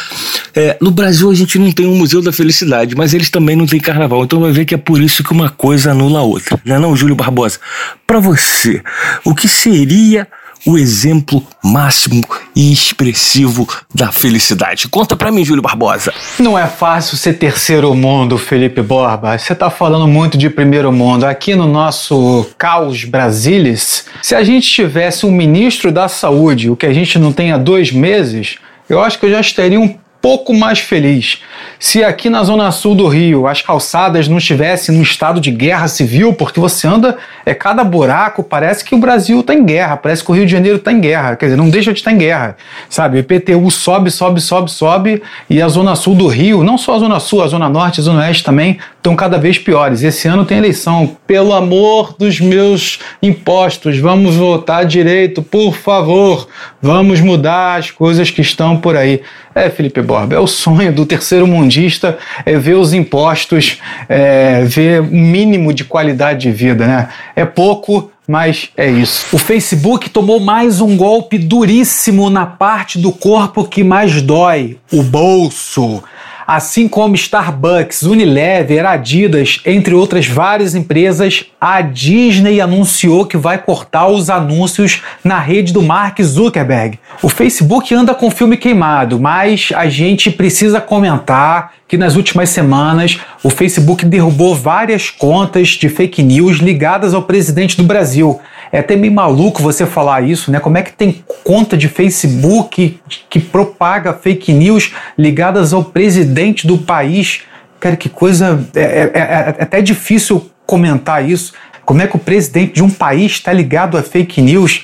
É, 0.54 0.76
no 0.80 0.90
Brasil 0.90 1.30
a 1.30 1.34
gente 1.34 1.58
não 1.58 1.72
tem 1.72 1.86
um 1.86 1.96
museu 1.96 2.22
da 2.22 2.32
felicidade, 2.32 2.94
mas 2.94 3.12
eles 3.12 3.30
também 3.30 3.56
não 3.56 3.66
têm 3.66 3.80
carnaval. 3.80 4.24
Então 4.24 4.40
vai 4.40 4.52
ver 4.52 4.64
que 4.64 4.74
é 4.74 4.78
por 4.78 5.00
isso 5.00 5.24
que 5.24 5.32
uma 5.32 5.48
coisa 5.48 5.90
anula 5.90 6.20
a 6.20 6.22
outra. 6.22 6.60
Não 6.64 6.76
é 6.76 6.78
não, 6.78 6.96
Júlio 6.96 7.16
Barbosa? 7.16 7.58
Para 8.06 8.20
você, 8.20 8.82
o 9.24 9.34
que 9.34 9.48
seria 9.48 10.28
o 10.66 10.78
exemplo 10.78 11.44
máximo 11.62 12.22
e 12.56 12.72
expressivo 12.72 13.68
da 13.94 14.10
felicidade. 14.10 14.88
Conta 14.88 15.14
para 15.14 15.30
mim, 15.30 15.44
Júlio 15.44 15.62
Barbosa. 15.62 16.12
Não 16.38 16.58
é 16.58 16.66
fácil 16.66 17.16
ser 17.16 17.34
terceiro 17.34 17.94
mundo, 17.94 18.38
Felipe 18.38 18.80
Borba. 18.80 19.36
Você 19.36 19.54
tá 19.54 19.68
falando 19.68 20.08
muito 20.08 20.38
de 20.38 20.48
primeiro 20.48 20.90
mundo. 20.90 21.24
Aqui 21.24 21.54
no 21.54 21.66
nosso 21.66 22.46
caos 22.56 23.04
Brasilis, 23.04 24.06
se 24.22 24.34
a 24.34 24.42
gente 24.42 24.66
tivesse 24.70 25.26
um 25.26 25.30
ministro 25.30 25.92
da 25.92 26.08
saúde, 26.08 26.70
o 26.70 26.76
que 26.76 26.86
a 26.86 26.92
gente 26.92 27.18
não 27.18 27.32
tem 27.32 27.52
há 27.52 27.58
dois 27.58 27.92
meses, 27.92 28.56
eu 28.88 29.02
acho 29.02 29.18
que 29.18 29.26
eu 29.26 29.30
já 29.30 29.40
estaria 29.40 29.80
um 29.80 29.94
pouco 30.24 30.54
mais 30.54 30.78
feliz 30.78 31.42
se 31.78 32.02
aqui 32.02 32.30
na 32.30 32.42
zona 32.42 32.70
sul 32.72 32.94
do 32.94 33.06
Rio 33.06 33.46
as 33.46 33.60
calçadas 33.60 34.26
não 34.26 34.38
estivessem 34.38 34.96
no 34.96 35.02
estado 35.02 35.38
de 35.38 35.50
guerra 35.50 35.86
civil, 35.86 36.32
porque 36.32 36.58
você 36.58 36.86
anda, 36.86 37.18
é 37.44 37.52
cada 37.52 37.84
buraco, 37.84 38.42
parece 38.42 38.82
que 38.82 38.94
o 38.94 38.98
Brasil 38.98 39.40
está 39.40 39.52
em 39.52 39.62
guerra, 39.62 39.98
parece 39.98 40.24
que 40.24 40.30
o 40.30 40.34
Rio 40.34 40.46
de 40.46 40.52
Janeiro 40.52 40.78
está 40.78 40.90
em 40.90 40.98
guerra, 40.98 41.36
quer 41.36 41.46
dizer, 41.46 41.56
não 41.58 41.68
deixa 41.68 41.92
de 41.92 41.98
estar 41.98 42.10
em 42.10 42.16
guerra, 42.16 42.56
sabe? 42.88 43.18
O 43.18 43.20
IPTU 43.20 43.70
sobe, 43.70 44.10
sobe, 44.10 44.40
sobe, 44.40 44.70
sobe, 44.70 45.22
e 45.50 45.60
a 45.60 45.68
zona 45.68 45.94
sul 45.94 46.14
do 46.14 46.26
Rio, 46.26 46.64
não 46.64 46.78
só 46.78 46.94
a 46.94 46.98
zona 47.00 47.20
sul, 47.20 47.42
a 47.42 47.48
zona 47.48 47.68
norte, 47.68 48.00
a 48.00 48.04
zona 48.04 48.20
oeste 48.20 48.42
também, 48.42 48.78
estão 48.96 49.14
cada 49.14 49.36
vez 49.36 49.58
piores. 49.58 50.02
Esse 50.02 50.26
ano 50.26 50.46
tem 50.46 50.56
eleição. 50.56 51.14
Pelo 51.26 51.52
amor 51.52 52.16
dos 52.18 52.40
meus 52.40 52.98
impostos, 53.22 53.98
vamos 53.98 54.34
votar 54.34 54.86
direito, 54.86 55.42
por 55.42 55.74
favor. 55.74 56.48
Vamos 56.80 57.20
mudar 57.20 57.78
as 57.78 57.90
coisas 57.90 58.30
que 58.30 58.40
estão 58.40 58.78
por 58.78 58.96
aí. 58.96 59.20
É, 59.54 59.70
Felipe 59.70 60.02
Borba, 60.02 60.34
é 60.34 60.38
o 60.38 60.46
sonho 60.46 60.92
do 60.92 61.06
terceiro 61.06 61.46
mundista 61.46 62.18
é 62.44 62.58
ver 62.58 62.74
os 62.74 62.92
impostos, 62.92 63.80
é, 64.08 64.64
ver 64.64 65.00
o 65.00 65.04
mínimo 65.04 65.72
de 65.72 65.84
qualidade 65.84 66.40
de 66.40 66.50
vida, 66.50 66.86
né? 66.86 67.08
É 67.36 67.44
pouco, 67.44 68.10
mas 68.26 68.70
é 68.76 68.90
isso. 68.90 69.26
O 69.32 69.38
Facebook 69.38 70.10
tomou 70.10 70.40
mais 70.40 70.80
um 70.80 70.96
golpe 70.96 71.38
duríssimo 71.38 72.28
na 72.30 72.46
parte 72.46 72.98
do 72.98 73.12
corpo 73.12 73.64
que 73.64 73.84
mais 73.84 74.20
dói: 74.20 74.78
o 74.92 75.02
bolso. 75.02 76.02
Assim 76.46 76.86
como 76.86 77.14
Starbucks, 77.14 78.02
Unilever, 78.02 78.84
Adidas, 78.86 79.60
entre 79.64 79.94
outras 79.94 80.26
várias 80.26 80.74
empresas, 80.74 81.46
a 81.60 81.80
Disney 81.80 82.60
anunciou 82.60 83.24
que 83.24 83.36
vai 83.36 83.58
cortar 83.58 84.08
os 84.08 84.28
anúncios 84.28 85.02
na 85.22 85.38
rede 85.38 85.72
do 85.72 85.82
Mark 85.82 86.20
Zuckerberg. 86.22 86.98
O 87.22 87.28
Facebook 87.28 87.94
anda 87.94 88.14
com 88.14 88.30
filme 88.30 88.56
queimado, 88.56 89.18
mas 89.18 89.70
a 89.74 89.88
gente 89.88 90.30
precisa 90.30 90.80
comentar 90.80 91.72
que 91.86 91.96
nas 91.96 92.16
últimas 92.16 92.50
semanas 92.50 93.20
o 93.42 93.50
Facebook 93.50 94.04
derrubou 94.04 94.54
várias 94.54 95.10
contas 95.10 95.68
de 95.68 95.88
fake 95.88 96.22
news 96.22 96.58
ligadas 96.58 97.14
ao 97.14 97.22
presidente 97.22 97.76
do 97.76 97.84
Brasil. 97.84 98.40
É 98.74 98.80
até 98.80 98.96
meio 98.96 99.12
maluco 99.12 99.62
você 99.62 99.86
falar 99.86 100.22
isso, 100.22 100.50
né? 100.50 100.58
Como 100.58 100.76
é 100.76 100.82
que 100.82 100.92
tem 100.92 101.22
conta 101.44 101.76
de 101.76 101.88
Facebook 101.88 102.98
que 103.30 103.38
propaga 103.38 104.12
fake 104.12 104.52
news 104.52 104.92
ligadas 105.16 105.72
ao 105.72 105.84
presidente 105.84 106.66
do 106.66 106.78
país? 106.78 107.42
Cara, 107.78 107.94
que 107.94 108.08
coisa. 108.08 108.66
É, 108.74 108.80
é, 108.80 109.12
é, 109.14 109.20
é 109.58 109.62
até 109.62 109.80
difícil 109.80 110.50
comentar 110.66 111.24
isso. 111.24 111.52
Como 111.84 112.02
é 112.02 112.08
que 112.08 112.16
o 112.16 112.18
presidente 112.18 112.72
de 112.72 112.82
um 112.82 112.90
país 112.90 113.30
está 113.30 113.52
ligado 113.52 113.96
a 113.96 114.02
fake 114.02 114.42
news? 114.42 114.82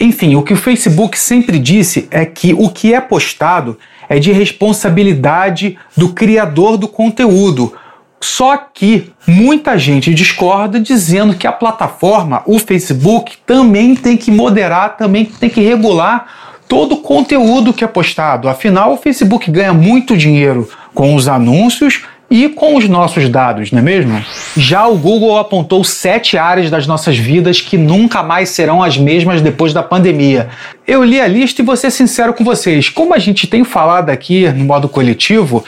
Enfim, 0.00 0.34
o 0.34 0.42
que 0.42 0.54
o 0.54 0.56
Facebook 0.56 1.18
sempre 1.18 1.58
disse 1.58 2.08
é 2.10 2.24
que 2.24 2.54
o 2.54 2.70
que 2.70 2.94
é 2.94 3.02
postado 3.02 3.78
é 4.08 4.18
de 4.18 4.32
responsabilidade 4.32 5.76
do 5.94 6.08
criador 6.14 6.78
do 6.78 6.88
conteúdo. 6.88 7.74
Só 8.20 8.56
que 8.56 9.12
muita 9.26 9.78
gente 9.78 10.12
discorda 10.14 10.80
dizendo 10.80 11.34
que 11.34 11.46
a 11.46 11.52
plataforma, 11.52 12.42
o 12.46 12.58
Facebook, 12.58 13.36
também 13.46 13.94
tem 13.94 14.16
que 14.16 14.30
moderar, 14.30 14.96
também 14.96 15.26
tem 15.26 15.50
que 15.50 15.60
regular 15.60 16.26
todo 16.68 16.92
o 16.92 16.98
conteúdo 16.98 17.72
que 17.72 17.84
é 17.84 17.86
postado. 17.86 18.48
Afinal, 18.48 18.94
o 18.94 18.96
Facebook 18.96 19.50
ganha 19.50 19.72
muito 19.72 20.16
dinheiro 20.16 20.68
com 20.94 21.14
os 21.14 21.28
anúncios 21.28 22.04
e 22.28 22.48
com 22.48 22.74
os 22.74 22.88
nossos 22.88 23.28
dados, 23.28 23.70
não 23.70 23.78
é 23.78 23.82
mesmo? 23.82 24.24
Já 24.56 24.86
o 24.86 24.96
Google 24.96 25.38
apontou 25.38 25.84
sete 25.84 26.36
áreas 26.36 26.70
das 26.70 26.86
nossas 26.86 27.16
vidas 27.16 27.60
que 27.60 27.78
nunca 27.78 28.22
mais 28.22 28.48
serão 28.48 28.82
as 28.82 28.98
mesmas 28.98 29.40
depois 29.40 29.72
da 29.72 29.82
pandemia. 29.82 30.48
Eu 30.86 31.04
li 31.04 31.20
a 31.20 31.28
lista 31.28 31.62
e 31.62 31.64
vou 31.64 31.76
ser 31.76 31.90
sincero 31.90 32.34
com 32.34 32.42
vocês. 32.42 32.88
Como 32.88 33.14
a 33.14 33.18
gente 33.18 33.46
tem 33.46 33.62
falado 33.62 34.10
aqui 34.10 34.48
no 34.48 34.64
modo 34.64 34.88
coletivo, 34.88 35.64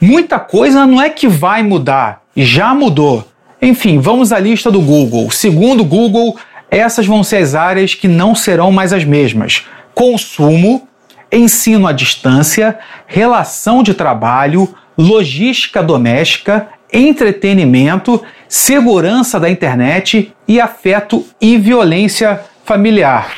muita 0.00 0.38
coisa 0.38 0.86
não 0.86 1.00
é 1.00 1.10
que 1.10 1.28
vai 1.28 1.62
mudar, 1.62 2.22
já 2.36 2.74
mudou. 2.74 3.26
Enfim, 3.60 3.98
vamos 3.98 4.32
à 4.32 4.38
lista 4.38 4.70
do 4.70 4.80
Google. 4.80 5.30
Segundo 5.30 5.80
o 5.80 5.84
Google, 5.84 6.36
essas 6.70 7.06
vão 7.06 7.22
ser 7.22 7.38
as 7.38 7.54
áreas 7.54 7.94
que 7.94 8.08
não 8.08 8.34
serão 8.34 8.72
mais 8.72 8.92
as 8.92 9.04
mesmas: 9.04 9.66
consumo, 9.94 10.88
ensino 11.30 11.86
à 11.86 11.92
distância, 11.92 12.78
relação 13.06 13.82
de 13.82 13.94
trabalho, 13.94 14.74
logística 14.96 15.82
doméstica, 15.82 16.68
entretenimento, 16.92 18.22
segurança 18.48 19.38
da 19.38 19.50
internet 19.50 20.32
e 20.46 20.60
afeto 20.60 21.24
e 21.40 21.56
violência 21.56 22.40
familiar. 22.64 23.32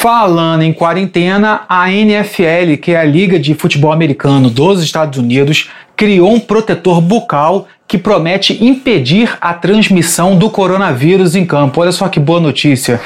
Falando 0.00 0.62
em 0.62 0.72
quarentena, 0.72 1.62
a 1.68 1.92
NFL, 1.92 2.76
que 2.80 2.92
é 2.92 3.00
a 3.00 3.04
Liga 3.04 3.38
de 3.38 3.54
Futebol 3.54 3.92
Americano 3.92 4.48
dos 4.48 4.82
Estados 4.82 5.18
Unidos, 5.18 5.70
criou 6.00 6.32
um 6.32 6.40
protetor 6.40 6.98
bucal 6.98 7.68
que 7.86 7.98
promete 7.98 8.64
impedir 8.64 9.36
a 9.38 9.52
transmissão 9.52 10.34
do 10.34 10.48
coronavírus 10.48 11.36
em 11.36 11.44
campo. 11.44 11.78
Olha 11.82 11.92
só 11.92 12.08
que 12.08 12.18
boa 12.18 12.40
notícia. 12.40 12.98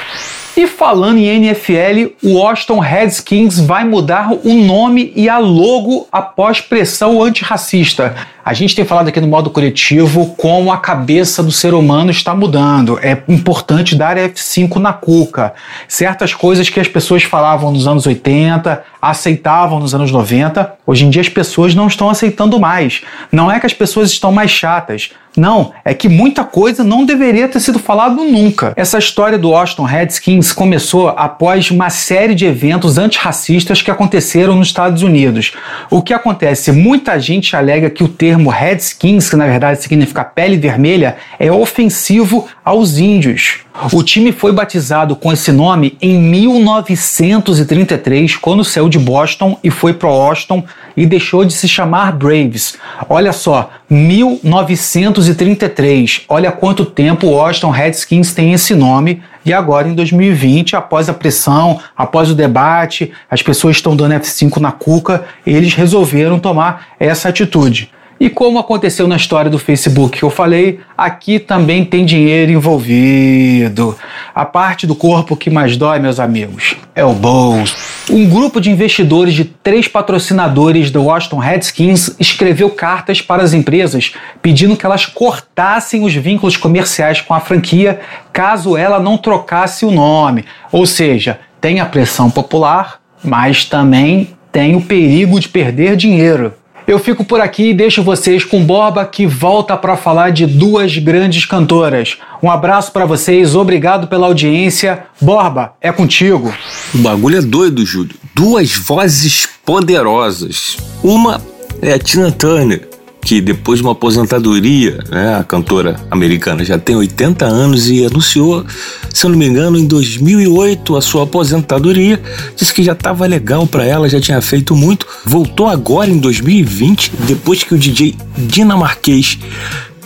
E 0.55 0.65
falando 0.65 1.17
em 1.17 1.25
NFL, 1.25 2.15
o 2.23 2.35
Washington 2.35 2.79
Redskins 2.79 3.59
vai 3.59 3.83
mudar 3.83 4.31
o 4.31 4.53
nome 4.53 5.11
e 5.13 5.27
a 5.27 5.39
logo 5.39 6.07
após 6.09 6.61
pressão 6.61 7.21
antirracista. 7.21 8.15
A 8.45 8.53
gente 8.53 8.75
tem 8.75 8.85
falado 8.85 9.07
aqui 9.07 9.19
no 9.19 9.27
modo 9.27 9.49
coletivo 9.49 10.35
como 10.37 10.71
a 10.71 10.77
cabeça 10.77 11.41
do 11.41 11.51
ser 11.51 11.73
humano 11.73 12.11
está 12.11 12.35
mudando. 12.35 12.99
É 13.01 13.19
importante 13.27 13.95
dar 13.95 14.17
F5 14.17 14.75
na 14.75 14.93
cuca. 14.93 15.55
Certas 15.87 16.31
coisas 16.31 16.69
que 16.69 16.79
as 16.79 16.87
pessoas 16.87 17.23
falavam 17.23 17.71
nos 17.71 17.87
anos 17.87 18.05
80, 18.05 18.83
aceitavam 19.01 19.79
nos 19.79 19.95
anos 19.95 20.11
90, 20.11 20.75
hoje 20.85 21.05
em 21.05 21.09
dia 21.09 21.23
as 21.23 21.29
pessoas 21.29 21.73
não 21.73 21.87
estão 21.87 22.07
aceitando 22.07 22.59
mais. 22.59 23.01
Não 23.31 23.51
é 23.51 23.59
que 23.59 23.65
as 23.65 23.73
pessoas 23.73 24.11
estão 24.11 24.31
mais 24.31 24.51
chatas. 24.51 25.09
Não, 25.37 25.73
é 25.83 25.93
que 25.93 26.07
muita 26.07 26.43
coisa 26.43 26.83
não 26.83 27.05
deveria 27.05 27.47
ter 27.47 27.59
sido 27.59 27.77
falado 27.77 28.23
nunca. 28.23 28.73
Essa 28.75 28.97
história 28.97 29.37
do 29.37 29.49
Washington 29.49 29.83
Redskins 29.83 30.53
começou 30.53 31.09
após 31.09 31.69
uma 31.71 31.89
série 31.89 32.33
de 32.33 32.45
eventos 32.45 32.97
antirracistas 32.97 33.81
que 33.81 33.91
aconteceram 33.91 34.55
nos 34.55 34.67
Estados 34.67 35.03
Unidos. 35.03 35.51
O 35.89 36.01
que 36.01 36.13
acontece? 36.13 36.71
Muita 36.71 37.19
gente 37.19 37.55
alega 37.55 37.89
que 37.89 38.03
o 38.03 38.07
termo 38.07 38.34
termo 38.35 38.49
Redskins, 38.49 39.29
que 39.29 39.37
na 39.37 39.45
verdade 39.45 39.81
significa 39.81 40.23
pele 40.23 40.57
vermelha, 40.57 41.17
é 41.39 41.51
ofensivo 41.51 42.47
aos 42.63 42.97
índios. 42.97 43.65
O 43.91 44.01
time 44.03 44.31
foi 44.31 44.53
batizado 44.53 45.15
com 45.15 45.33
esse 45.33 45.51
nome 45.51 45.97
em 46.01 46.17
1933, 46.17 48.37
quando 48.37 48.63
saiu 48.63 48.89
de 48.89 48.97
Boston 48.99 49.59
e 49.63 49.69
foi 49.69 49.93
para 49.93 50.09
Washington 50.09 50.63
e 50.95 51.05
deixou 51.05 51.45
de 51.45 51.53
se 51.53 51.67
chamar 51.67 52.13
Braves. 52.13 52.77
Olha 53.09 53.33
só, 53.33 53.69
1933. 53.89 56.21
Olha 56.29 56.51
quanto 56.51 56.85
tempo 56.85 57.27
o 57.27 57.31
Washington 57.31 57.69
Redskins 57.69 58.33
tem 58.33 58.53
esse 58.53 58.73
nome. 58.73 59.21
E 59.45 59.53
agora, 59.53 59.87
em 59.87 59.93
2020, 59.93 60.75
após 60.75 61.07
a 61.07 61.13
pressão, 61.13 61.79
após 61.95 62.31
o 62.31 62.35
debate, 62.35 63.13
as 63.29 63.43
pessoas 63.43 63.75
estão 63.75 63.95
dando 63.95 64.15
F5 64.15 64.57
na 64.57 64.71
cuca, 64.71 65.23
eles 65.45 65.75
resolveram 65.75 66.39
tomar 66.39 66.87
essa 66.99 67.29
atitude. 67.29 67.91
E 68.17 68.29
como 68.29 68.57
aconteceu 68.57 69.09
na 69.09 69.17
história 69.17 69.51
do 69.51 69.59
Facebook 69.59 70.19
que 70.19 70.23
eu 70.23 70.29
falei, 70.29 70.79
aqui 70.97 71.37
também 71.37 71.83
tem 71.83 72.05
dinheiro 72.05 72.49
envolvido. 72.49 73.97
A 74.33 74.45
parte 74.45 74.87
do 74.87 74.95
corpo 74.95 75.35
que 75.35 75.49
mais 75.49 75.75
dói, 75.75 75.99
meus 75.99 76.17
amigos, 76.17 76.77
é 76.95 77.03
o 77.03 77.11
bolso. 77.11 77.75
Um 78.09 78.29
grupo 78.29 78.61
de 78.61 78.71
investidores 78.71 79.33
de 79.33 79.43
três 79.43 79.89
patrocinadores 79.89 80.89
do 80.89 81.03
Washington 81.03 81.39
Redskins 81.39 82.15
escreveu 82.17 82.69
cartas 82.69 83.19
para 83.19 83.43
as 83.43 83.53
empresas 83.53 84.13
pedindo 84.41 84.77
que 84.77 84.85
elas 84.85 85.05
cortassem 85.05 86.05
os 86.05 86.13
vínculos 86.13 86.55
comerciais 86.55 87.19
com 87.19 87.33
a 87.33 87.41
franquia 87.41 87.99
caso 88.31 88.77
ela 88.77 88.99
não 88.99 89.17
trocasse 89.17 89.85
o 89.85 89.91
nome. 89.91 90.45
Ou 90.71 90.85
seja, 90.85 91.39
tem 91.59 91.81
a 91.81 91.85
pressão 91.85 92.31
popular, 92.31 93.01
mas 93.21 93.65
também 93.65 94.29
tem 94.53 94.73
o 94.73 94.81
perigo 94.81 95.37
de 95.37 95.49
perder 95.49 95.97
dinheiro. 95.97 96.53
Eu 96.87 96.99
fico 96.99 97.25
por 97.25 97.41
aqui 97.41 97.69
e 97.69 97.73
deixo 97.73 98.03
vocês 98.03 98.43
com 98.43 98.63
Borba 98.63 99.03
que 99.05 99.25
volta 99.25 99.75
para 99.75 99.97
falar 99.97 100.31
de 100.31 100.45
duas 100.45 100.95
grandes 100.99 101.43
cantoras. 101.43 102.17
Um 102.43 102.51
abraço 102.51 102.91
para 102.91 103.07
vocês, 103.07 103.55
obrigado 103.55 104.07
pela 104.07 104.27
audiência. 104.27 105.05
Borba, 105.19 105.73
é 105.81 105.91
contigo. 105.91 106.53
O 106.93 106.97
bagulho 106.99 107.39
é 107.39 107.41
doido, 107.41 107.83
Júlio. 107.83 108.15
Duas 108.35 108.75
vozes 108.75 109.49
poderosas. 109.65 110.77
Uma 111.03 111.41
é 111.81 111.93
a 111.93 111.99
Tina 111.99 112.31
Turner, 112.31 112.87
que 113.25 113.41
depois 113.41 113.79
de 113.79 113.83
uma 113.83 113.93
aposentadoria, 113.93 114.99
né, 115.09 115.35
a 115.35 115.43
cantora 115.43 115.99
americana 116.11 116.63
já 116.63 116.77
tem 116.77 116.95
80 116.95 117.43
anos 117.43 117.89
e 117.89 118.05
anunciou, 118.05 118.63
se 119.11 119.25
eu 119.25 119.31
não 119.31 119.37
me 119.37 119.47
engano, 119.47 119.79
em 119.79 119.85
2008 119.87 120.95
a 120.95 121.01
sua 121.01 121.23
aposentadoria. 121.23 122.21
Disse 122.55 122.71
que 122.71 122.83
já 122.83 122.91
estava 122.91 123.25
legal 123.25 123.65
para 123.65 123.83
ela, 123.83 124.07
já 124.07 124.21
tinha 124.21 124.39
feito 124.41 124.75
muito. 124.75 125.07
Voltou 125.25 125.67
agora 125.67 126.07
em 126.07 126.19
2020, 126.19 127.13
depois 127.21 127.63
que 127.63 127.73
o 127.73 127.79
DJ 127.79 128.15
dinamarquês 128.37 129.39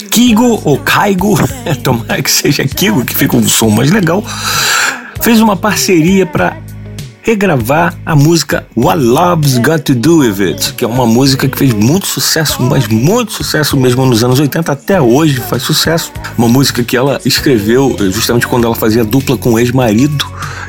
Kigo 0.10 0.62
ou 0.64 0.78
Kaigo, 0.78 1.38
tomara 1.84 2.24
que 2.24 2.32
seja 2.32 2.66
Kigo, 2.66 3.04
que 3.04 3.14
fica 3.14 3.36
um 3.36 3.46
som 3.50 3.70
mais 3.70 3.92
legal, 3.92 4.24
fez 5.22 5.42
uma 5.42 5.58
parceria 5.58 6.26
para 6.26 6.56
regravar 7.22 7.94
a 8.06 8.16
música 8.16 8.66
What 8.76 9.02
Love's 9.02 9.58
Got 9.58 9.80
to 9.80 9.96
Do 9.96 10.20
With 10.20 10.42
It, 10.42 10.74
que 10.74 10.84
é 10.84 10.88
uma 10.88 11.06
música 11.06 11.48
que 11.48 11.58
fez 11.58 11.74
muito 11.74 12.08
sucesso, 12.08 12.62
mas 12.62 12.88
muito 12.88 13.32
sucesso 13.32 13.78
mesmo 13.78 14.06
nos 14.06 14.24
anos 14.24 14.40
80, 14.40 14.72
até 14.72 15.02
hoje 15.02 15.40
faz 15.40 15.64
sucesso. 15.64 16.12
Uma 16.38 16.48
música 16.48 16.84
que 16.84 16.96
ela 16.96 17.20
escreveu 17.26 17.96
justamente 18.12 18.48
quando 18.48 18.66
ela 18.66 18.76
fazia 18.76 19.04
dupla 19.04 19.38
com 19.38 19.54
o 19.54 19.60
ex-marido, 19.60 20.26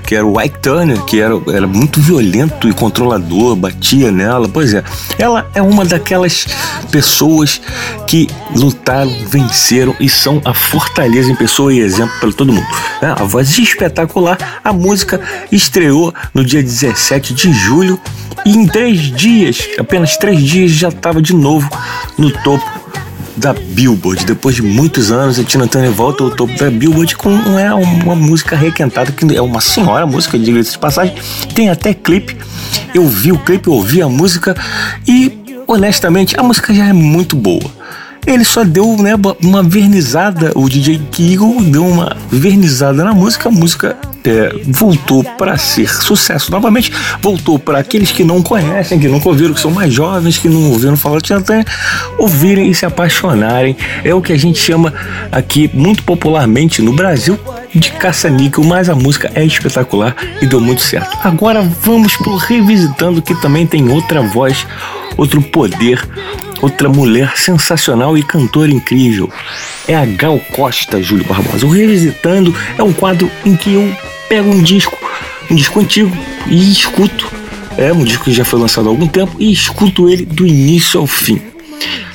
que 0.07 0.15
era 0.15 0.27
o 0.27 0.41
Ike 0.41 0.59
Turner, 0.59 1.01
que 1.05 1.21
era, 1.21 1.35
era 1.53 1.67
muito 1.67 2.01
violento 2.01 2.69
e 2.69 2.73
controlador, 2.73 3.55
batia 3.55 4.11
nela. 4.11 4.49
Pois 4.49 4.75
é, 4.75 4.83
ela 5.19 5.49
é 5.55 5.63
uma 5.63 5.85
daquelas 5.85 6.47
pessoas 6.91 7.61
que 8.07 8.29
lutaram, 8.55 9.13
venceram 9.29 9.95
e 10.01 10.09
são 10.09 10.43
a 10.45 10.53
fortaleza 10.53 11.31
em 11.31 11.37
pessoa 11.37 11.73
e 11.73 11.79
exemplo 11.79 12.13
para 12.19 12.33
todo 12.33 12.53
mundo. 12.53 12.67
É, 13.01 13.07
a 13.07 13.25
voz 13.25 13.57
espetacular, 13.57 14.61
a 14.65 14.73
música 14.73 15.21
estreou 15.53 16.13
no 16.35 16.45
dia 16.51 16.63
17 16.65 17.33
de 17.33 17.53
julho 17.53 17.97
e 18.45 18.51
em 18.51 18.67
três 18.67 18.99
dias, 19.13 19.69
apenas 19.79 20.17
três 20.17 20.43
dias, 20.43 20.73
já 20.73 20.89
estava 20.89 21.23
de 21.23 21.33
novo 21.33 21.71
no 22.19 22.29
topo 22.43 22.69
da 23.37 23.53
Billboard. 23.53 24.25
Depois 24.25 24.57
de 24.57 24.63
muitos 24.63 25.13
anos, 25.13 25.39
a 25.39 25.45
Tina 25.45 25.69
Turner 25.69 25.93
volta 25.93 26.25
ao 26.25 26.31
topo 26.31 26.53
da 26.59 26.69
Billboard 26.69 27.15
com 27.15 27.57
é, 27.57 27.73
uma 27.73 28.17
música 28.17 28.57
requentada, 28.57 29.13
que 29.13 29.37
é 29.37 29.41
uma 29.41 29.61
senhora 29.61 30.05
música, 30.07 30.37
diga-se 30.37 30.73
de 30.73 30.79
passagem. 30.79 31.15
Tem 31.55 31.71
até 31.71 31.95
clipe. 31.95 32.37
Eu 32.93 33.07
vi 33.07 33.31
o 33.31 33.39
clipe, 33.39 33.71
ouvi 33.71 34.03
a 34.03 34.09
música 34.09 34.57
e, 35.07 35.63
honestamente, 35.69 36.35
a 36.37 36.43
música 36.43 36.75
já 36.75 36.87
é 36.87 36.93
muito 36.93 37.37
boa 37.37 37.71
ele 38.27 38.45
só 38.45 38.65
deu 38.65 38.97
né, 38.97 39.15
uma 39.43 39.63
vernizada, 39.63 40.53
o 40.55 40.69
DJ 40.69 41.01
Kigo 41.11 41.63
deu 41.63 41.87
uma 41.87 42.17
vernizada 42.31 43.03
na 43.05 43.13
música, 43.13 43.49
a 43.49 43.53
música 43.53 43.97
é, 44.25 44.55
voltou 44.67 45.25
para 45.25 45.57
ser 45.57 45.89
sucesso 45.89 46.51
novamente, 46.51 46.93
voltou 47.21 47.59
para 47.59 47.79
aqueles 47.79 48.11
que 48.11 48.23
não 48.23 48.43
conhecem, 48.43 48.99
que 48.99 49.09
nunca 49.09 49.29
ouviram, 49.29 49.55
que 49.55 49.61
são 49.61 49.71
mais 49.71 49.93
jovens, 49.93 50.39
que 50.39 50.49
não 50.49 50.71
ouviram 50.71 50.97
falar 50.97 51.21
de 51.21 51.29
Chantan, 51.29 51.65
ouvirem 52.19 52.71
e 52.71 52.75
se 52.75 52.85
apaixonarem. 52.85 53.77
É 54.05 54.15
o 54.15 54.21
que 54.21 54.33
a 54.33 54.39
gente 54.39 54.59
chama 54.59 54.93
aqui 55.33 55.71
muito 55.73 56.03
popularmente 56.03 56.83
no 56.83 56.93
Brasil 56.93 57.39
de 57.75 57.91
caça-níquel, 57.93 58.65
mas 58.65 58.89
a 58.89 58.95
música 58.95 59.31
é 59.35 59.45
espetacular 59.45 60.15
e 60.43 60.47
deu 60.47 60.61
muito 60.61 60.83
certo. 60.83 61.17
Agora 61.23 61.63
vamos 61.63 62.17
pro 62.17 62.37
Revisitando, 62.37 63.23
que 63.23 63.35
também 63.41 63.67
tem 63.67 63.89
outra 63.89 64.21
voz, 64.21 64.67
outro 65.17 65.43
poder, 65.43 66.07
outra 66.61 66.89
mulher 66.89 67.37
sensacional 67.37 68.17
e 68.17 68.23
cantora 68.23 68.71
incrível. 68.71 69.31
É 69.87 69.95
a 69.95 70.05
Gal 70.05 70.39
Costa, 70.53 71.03
Júlio 71.03 71.25
Barbosa. 71.25 71.67
O 71.67 71.71
Revisitando 71.71 72.55
é 72.77 72.83
um 72.83 72.93
quadro 72.93 73.31
em 73.45 73.57
que 73.57 73.75
eu 73.75 73.97
pego 74.29 74.51
um 74.51 74.63
disco, 74.63 74.97
um 75.51 75.55
disco 75.55 75.81
antigo 75.81 76.17
e 76.47 76.73
escuto. 76.73 77.31
É 77.77 77.93
um 77.93 78.05
disco 78.05 78.25
que 78.25 78.33
já 78.33 78.45
foi 78.45 78.61
lançado 78.61 78.89
há 78.89 78.91
algum 78.91 79.07
tempo 79.07 79.37
e 79.39 79.53
escuto 79.53 80.09
ele 80.09 80.25
do 80.25 80.47
início 80.47 81.01
ao 81.01 81.07
fim. 81.07 81.41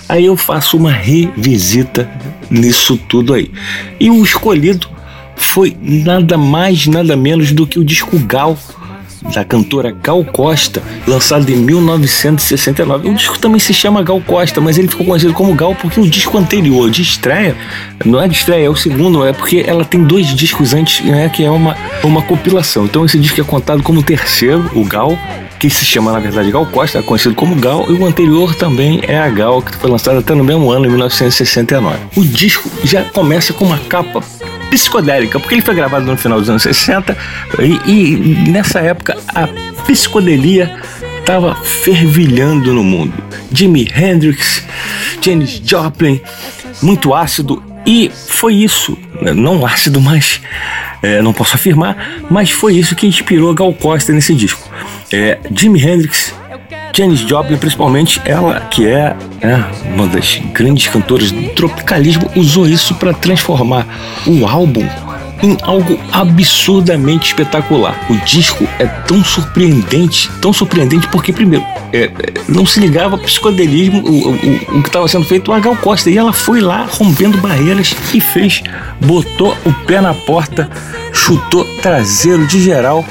Aí 0.07 0.25
eu 0.25 0.37
faço 0.37 0.77
uma 0.77 0.91
revisita 0.91 2.09
nisso 2.49 2.97
tudo 2.97 3.33
aí. 3.33 3.51
E 3.99 4.09
o 4.11 4.23
escolhido 4.23 4.87
foi 5.35 5.75
nada 5.81 6.37
mais, 6.37 6.85
nada 6.87 7.15
menos 7.15 7.51
do 7.51 7.65
que 7.65 7.79
o 7.79 7.83
disco 7.83 8.17
Gal 8.19 8.57
da 9.33 9.43
cantora 9.43 9.91
Gal 9.91 10.23
Costa, 10.25 10.81
lançado 11.07 11.49
em 11.49 11.55
1969. 11.55 13.09
O 13.09 13.13
disco 13.13 13.39
também 13.39 13.59
se 13.59 13.73
chama 13.73 14.03
Gal 14.03 14.21
Costa, 14.21 14.61
mas 14.61 14.77
ele 14.77 14.87
ficou 14.87 15.05
conhecido 15.05 15.33
como 15.33 15.53
Gal 15.53 15.75
porque 15.75 15.99
o 15.99 16.07
disco 16.07 16.37
anterior 16.37 16.89
de 16.89 17.01
estreia, 17.01 17.55
não 18.03 18.21
é 18.21 18.27
de 18.27 18.35
estreia, 18.35 18.65
é 18.65 18.69
o 18.69 18.75
segundo, 18.75 19.25
é 19.25 19.33
porque 19.33 19.63
ela 19.65 19.85
tem 19.85 20.03
dois 20.03 20.27
discos 20.27 20.73
antes, 20.73 21.03
né, 21.05 21.29
que 21.29 21.43
é 21.43 21.49
uma, 21.49 21.75
uma 22.03 22.21
compilação. 22.21 22.85
Então 22.85 23.05
esse 23.05 23.17
disco 23.17 23.39
é 23.39 23.43
contado 23.43 23.81
como 23.83 23.99
o 23.99 24.03
terceiro, 24.03 24.69
o 24.73 24.83
Gal, 24.83 25.17
que 25.59 25.69
se 25.69 25.85
chama 25.85 26.11
na 26.11 26.19
verdade 26.19 26.51
Gal 26.51 26.65
Costa, 26.65 26.99
é 26.99 27.01
conhecido 27.01 27.35
como 27.35 27.55
Gal, 27.55 27.85
e 27.89 27.93
o 27.93 28.05
anterior 28.05 28.53
também 28.55 29.01
é 29.07 29.17
a 29.17 29.29
Gal, 29.29 29.61
que 29.61 29.75
foi 29.75 29.89
lançado 29.89 30.19
até 30.19 30.33
no 30.33 30.43
mesmo 30.43 30.69
ano, 30.69 30.85
em 30.85 30.89
1969. 30.89 31.97
O 32.15 32.23
disco 32.23 32.69
já 32.83 33.03
começa 33.03 33.53
com 33.53 33.65
uma 33.65 33.79
capa 33.79 34.21
psicodélica, 34.75 35.39
porque 35.39 35.55
ele 35.55 35.61
foi 35.61 35.73
gravado 35.73 36.05
no 36.05 36.17
final 36.17 36.37
dos 36.37 36.49
anos 36.49 36.61
60 36.63 37.17
e, 37.59 37.79
e 37.89 38.49
nessa 38.49 38.79
época 38.81 39.17
a 39.33 39.47
psicodelia 39.85 40.77
estava 41.17 41.55
fervilhando 41.55 42.73
no 42.73 42.83
mundo. 42.83 43.13
Jimi 43.53 43.89
Hendrix, 43.95 44.65
Janis 45.21 45.61
Joplin, 45.63 46.19
muito 46.81 47.13
ácido 47.13 47.63
e 47.85 48.11
foi 48.27 48.55
isso, 48.55 48.97
né, 49.21 49.33
não 49.33 49.65
ácido, 49.65 50.01
mas 50.01 50.41
é, 51.01 51.21
não 51.21 51.31
posso 51.31 51.55
afirmar, 51.55 52.25
mas 52.29 52.51
foi 52.51 52.75
isso 52.75 52.97
que 52.97 53.07
inspirou 53.07 53.53
Gal 53.53 53.73
Costa 53.73 54.11
nesse 54.11 54.35
disco. 54.35 54.69
É, 55.09 55.39
Jimi 55.55 55.81
Hendrix 55.81 56.33
Janis 56.95 57.19
Joplin, 57.19 57.57
principalmente 57.57 58.21
ela 58.23 58.61
que 58.61 58.87
é, 58.87 59.13
é 59.41 59.89
uma 59.93 60.07
das 60.07 60.39
grandes 60.53 60.87
cantoras 60.87 61.29
do 61.29 61.49
tropicalismo, 61.49 62.31
usou 62.37 62.65
isso 62.65 62.95
para 62.95 63.13
transformar 63.13 63.85
o 64.25 64.47
álbum 64.47 64.87
em 65.43 65.57
algo 65.61 65.99
absurdamente 66.13 67.27
espetacular. 67.27 67.99
O 68.09 68.15
disco 68.25 68.65
é 68.79 68.85
tão 68.85 69.21
surpreendente, 69.25 70.31
tão 70.41 70.53
surpreendente 70.53 71.09
porque, 71.09 71.33
primeiro, 71.33 71.65
é, 71.91 72.05
é 72.05 72.11
não 72.47 72.65
se 72.65 72.79
ligava 72.79 73.15
ao 73.15 73.21
psicodelismo, 73.21 74.01
o, 74.01 74.29
o, 74.29 74.77
o 74.77 74.81
que 74.81 74.87
estava 74.87 75.05
sendo 75.09 75.25
feito 75.25 75.51
a 75.51 75.59
Gal 75.59 75.75
Costa, 75.75 76.09
e 76.09 76.17
ela 76.17 76.31
foi 76.31 76.61
lá 76.61 76.87
rompendo 76.89 77.37
barreiras 77.39 77.93
e 78.13 78.21
fez, 78.21 78.63
botou 79.01 79.55
o 79.65 79.73
pé 79.85 79.99
na 79.99 80.13
porta, 80.13 80.69
chutou 81.11 81.65
traseiro 81.81 82.47
de 82.47 82.61
geral 82.61 83.03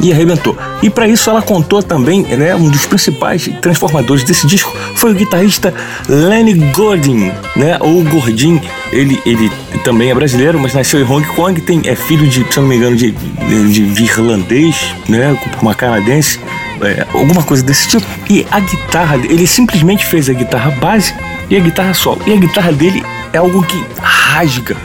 e 0.00 0.12
arrebentou. 0.12 0.56
E 0.82 0.88
para 0.88 1.08
isso 1.08 1.28
ela 1.28 1.42
contou 1.42 1.82
também, 1.82 2.22
né, 2.22 2.54
um 2.54 2.68
dos 2.68 2.86
principais 2.86 3.48
transformadores 3.60 4.24
desse 4.24 4.46
disco 4.46 4.72
foi 4.94 5.12
o 5.12 5.14
guitarrista 5.14 5.74
Lenny 6.08 6.54
Gordon, 6.72 7.32
né, 7.56 7.76
ou 7.80 8.02
Gordin. 8.04 8.60
Ele, 8.92 9.20
ele 9.26 9.50
também 9.84 10.10
é 10.10 10.14
brasileiro, 10.14 10.58
mas 10.58 10.74
nasceu 10.74 11.00
em 11.00 11.04
Hong 11.04 11.26
Kong, 11.28 11.60
tem, 11.60 11.82
é 11.84 11.94
filho 11.94 12.26
de, 12.26 12.44
se 12.52 12.60
não 12.60 12.68
me 12.68 12.76
engano, 12.76 12.96
de, 12.96 13.10
de, 13.10 13.92
de 13.92 14.02
irlandês, 14.02 14.94
né, 15.08 15.36
uma 15.60 15.74
canadense, 15.74 16.40
é, 16.82 17.06
alguma 17.12 17.42
coisa 17.42 17.62
desse 17.62 17.88
tipo. 17.88 18.06
E 18.30 18.46
a 18.50 18.60
guitarra, 18.60 19.16
ele 19.16 19.46
simplesmente 19.46 20.06
fez 20.06 20.28
a 20.28 20.32
guitarra 20.32 20.70
base 20.72 21.14
e 21.50 21.56
a 21.56 21.60
guitarra 21.60 21.94
solo. 21.94 22.20
E 22.26 22.32
a 22.32 22.36
guitarra 22.36 22.72
dele 22.72 23.02
é 23.32 23.38
algo 23.38 23.62
que 23.62 23.84
rasga 24.00 24.76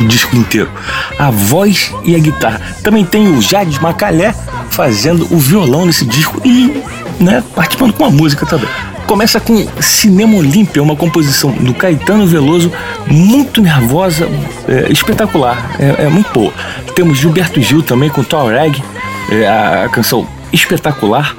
o 0.00 0.04
disco 0.04 0.36
inteiro. 0.36 0.70
A 1.18 1.30
voz 1.30 1.92
e 2.04 2.14
a 2.14 2.18
guitarra. 2.18 2.60
Também 2.82 3.04
tem 3.04 3.28
o 3.28 3.40
Jades 3.40 3.78
Macalé 3.78 4.34
fazendo 4.70 5.26
o 5.30 5.38
violão 5.38 5.86
nesse 5.86 6.04
disco 6.04 6.40
e 6.44 6.82
né, 7.20 7.42
participando 7.54 7.92
com 7.92 8.04
a 8.04 8.10
música 8.10 8.44
também. 8.44 8.68
Começa 9.06 9.38
com 9.38 9.66
Cinema 9.80 10.36
Olímpia, 10.36 10.82
uma 10.82 10.96
composição 10.96 11.52
do 11.52 11.72
Caetano 11.72 12.26
Veloso, 12.26 12.72
muito 13.06 13.60
nervosa, 13.60 14.28
é, 14.66 14.90
espetacular, 14.90 15.76
é, 15.78 16.04
é, 16.04 16.08
muito 16.08 16.30
boa. 16.32 16.52
Temos 16.94 17.18
Gilberto 17.18 17.60
Gil 17.62 17.82
também 17.82 18.10
com 18.10 18.24
Taureg, 18.24 18.82
é, 19.30 19.46
a, 19.46 19.84
a 19.84 19.88
canção 19.88 20.26
espetacular. 20.52 21.36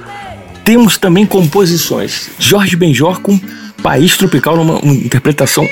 Temos 0.63 0.97
também 0.97 1.25
composições 1.25 2.29
Jorge 2.39 2.75
Benjor 2.75 3.19
com 3.19 3.39
País 3.83 4.17
Tropical, 4.17 4.55
numa 4.55 4.79
uma 4.79 4.93
interpretação 4.93 5.67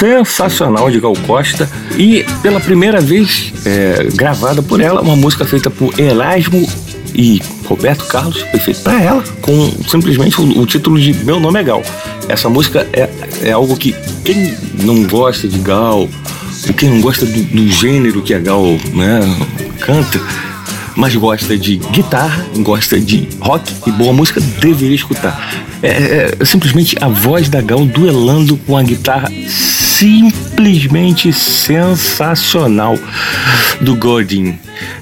sensacional 0.00 0.90
de 0.90 0.98
Gal 0.98 1.12
Costa 1.26 1.68
e 1.98 2.24
pela 2.42 2.58
primeira 2.58 3.02
vez 3.02 3.52
é, 3.66 4.08
gravada 4.14 4.62
por 4.62 4.80
ela, 4.80 5.02
uma 5.02 5.14
música 5.14 5.44
feita 5.44 5.68
por 5.68 5.98
Erasmo 6.00 6.66
e 7.14 7.42
Roberto 7.66 8.06
Carlos, 8.06 8.40
foi 8.50 8.60
feito 8.60 8.80
para 8.80 9.02
ela, 9.02 9.22
com 9.42 9.70
simplesmente 9.86 10.40
o, 10.40 10.60
o, 10.60 10.64
título 10.64 10.98
de 10.98 11.12
Meu 11.24 11.38
Nome 11.38 11.60
é 11.60 11.62
Gal. 11.64 11.82
Essa 12.28 12.48
música 12.48 12.86
é, 12.94 13.10
é 13.42 13.52
algo 13.52 13.76
que 13.76 13.94
quem 14.24 14.54
não 14.82 15.02
gosta 15.04 15.46
de 15.46 15.58
Gal, 15.58 16.00
ou 16.00 16.74
quem 16.74 16.88
não 16.88 17.00
gosta 17.02 17.26
do, 17.26 17.42
do 17.42 17.68
gênero 17.68 18.22
que 18.22 18.32
a 18.32 18.38
Gal 18.38 18.64
né, 18.94 19.20
canta, 19.80 20.18
mas 20.96 21.14
gosta 21.14 21.58
de 21.58 21.76
guitarra, 21.76 22.46
gosta 22.58 22.98
de 22.98 23.28
rock 23.38 23.70
e 23.86 23.92
boa 23.92 24.14
música, 24.14 24.40
deveria 24.40 24.96
escutar. 24.96 25.66
É, 25.82 25.88
é, 25.88 26.34
é 26.40 26.44
simplesmente 26.44 26.96
a 27.02 27.08
voz 27.08 27.50
da 27.50 27.60
Gal 27.60 27.84
duelando 27.84 28.56
com 28.56 28.78
a 28.78 28.82
guitarra 28.82 29.30
simplesmente 30.00 31.30
sensacional 31.30 32.98
do 33.82 33.94
Gordon. 33.94 34.56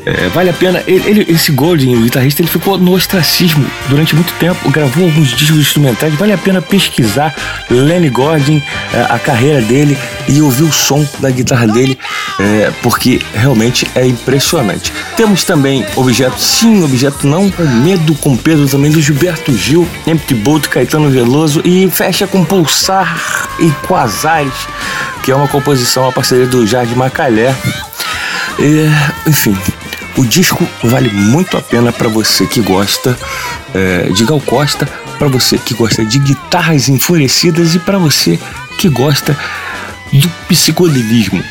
É, 0.05 0.29
vale 0.29 0.51
a 0.51 0.53
pena. 0.53 0.83
Ele, 0.87 1.09
ele, 1.09 1.33
esse 1.33 1.53
Gordon, 1.53 1.95
o 1.95 2.03
guitarrista, 2.03 2.43
ele 2.43 2.49
ficou 2.49 2.79
no 2.79 2.93
ostracismo 2.93 3.65
durante 3.89 4.15
muito 4.15 4.33
tempo, 4.35 4.71
gravou 4.71 5.05
alguns 5.05 5.37
discos 5.37 5.59
instrumentais. 5.59 6.15
Vale 6.15 6.33
a 6.33 6.39
pena 6.39 6.63
pesquisar 6.63 7.35
Lenny 7.71 8.09
Gordon, 8.09 8.61
é, 8.93 9.07
a 9.09 9.19
carreira 9.19 9.61
dele 9.61 9.99
e 10.29 10.41
ouvir 10.41 10.65
o 10.65 10.73
som 10.73 11.07
da 11.19 11.31
guitarra 11.31 11.67
dele, 11.67 11.99
é, 12.39 12.73
porque 12.83 13.21
realmente 13.35 13.87
é 13.95 14.07
impressionante. 14.07 14.93
Temos 15.17 15.45
também 15.45 15.85
objeto, 15.97 16.41
sim, 16.41 16.83
objeto 16.83 17.27
não, 17.27 17.53
Medo 17.83 18.15
com 18.17 18.37
Pedro 18.37 18.69
também 18.69 18.91
do 18.91 19.01
Gilberto 19.01 19.57
Gil, 19.57 19.89
Empty 20.07 20.35
Boat, 20.35 20.69
Caetano 20.69 21.11
Veloso 21.11 21.63
e 21.65 21.89
fecha 21.91 22.27
com 22.27 22.45
Pulsar 22.45 23.19
e 23.59 23.71
Quasares, 23.87 24.53
que 25.23 25.31
é 25.31 25.35
uma 25.35 25.49
composição, 25.49 26.09
a 26.09 26.13
parceria 26.13 26.47
do 26.47 26.67
Jardim 26.67 26.95
Macalé. 26.95 27.55
Enfim, 29.27 29.57
o 30.19 30.27
disco 30.27 30.67
vale 30.83 31.09
muito 31.11 31.57
a 31.57 31.63
pena 31.63 31.93
para 31.93 32.09
você 32.09 32.45
que 32.45 32.61
gosta 32.61 33.17
é, 33.73 34.11
de 34.11 34.25
Gal 34.25 34.41
Costa, 34.41 34.85
para 35.17 35.29
você 35.29 35.57
que 35.57 35.75
gosta 35.75 36.05
de 36.05 36.19
guitarras 36.19 36.89
enfurecidas 36.89 37.77
e 37.77 37.79
para 37.79 37.99
você 37.99 38.39
que 38.79 38.89
gosta 38.89 39.39
do 40.13 40.29
psicodelismo. 40.49 41.43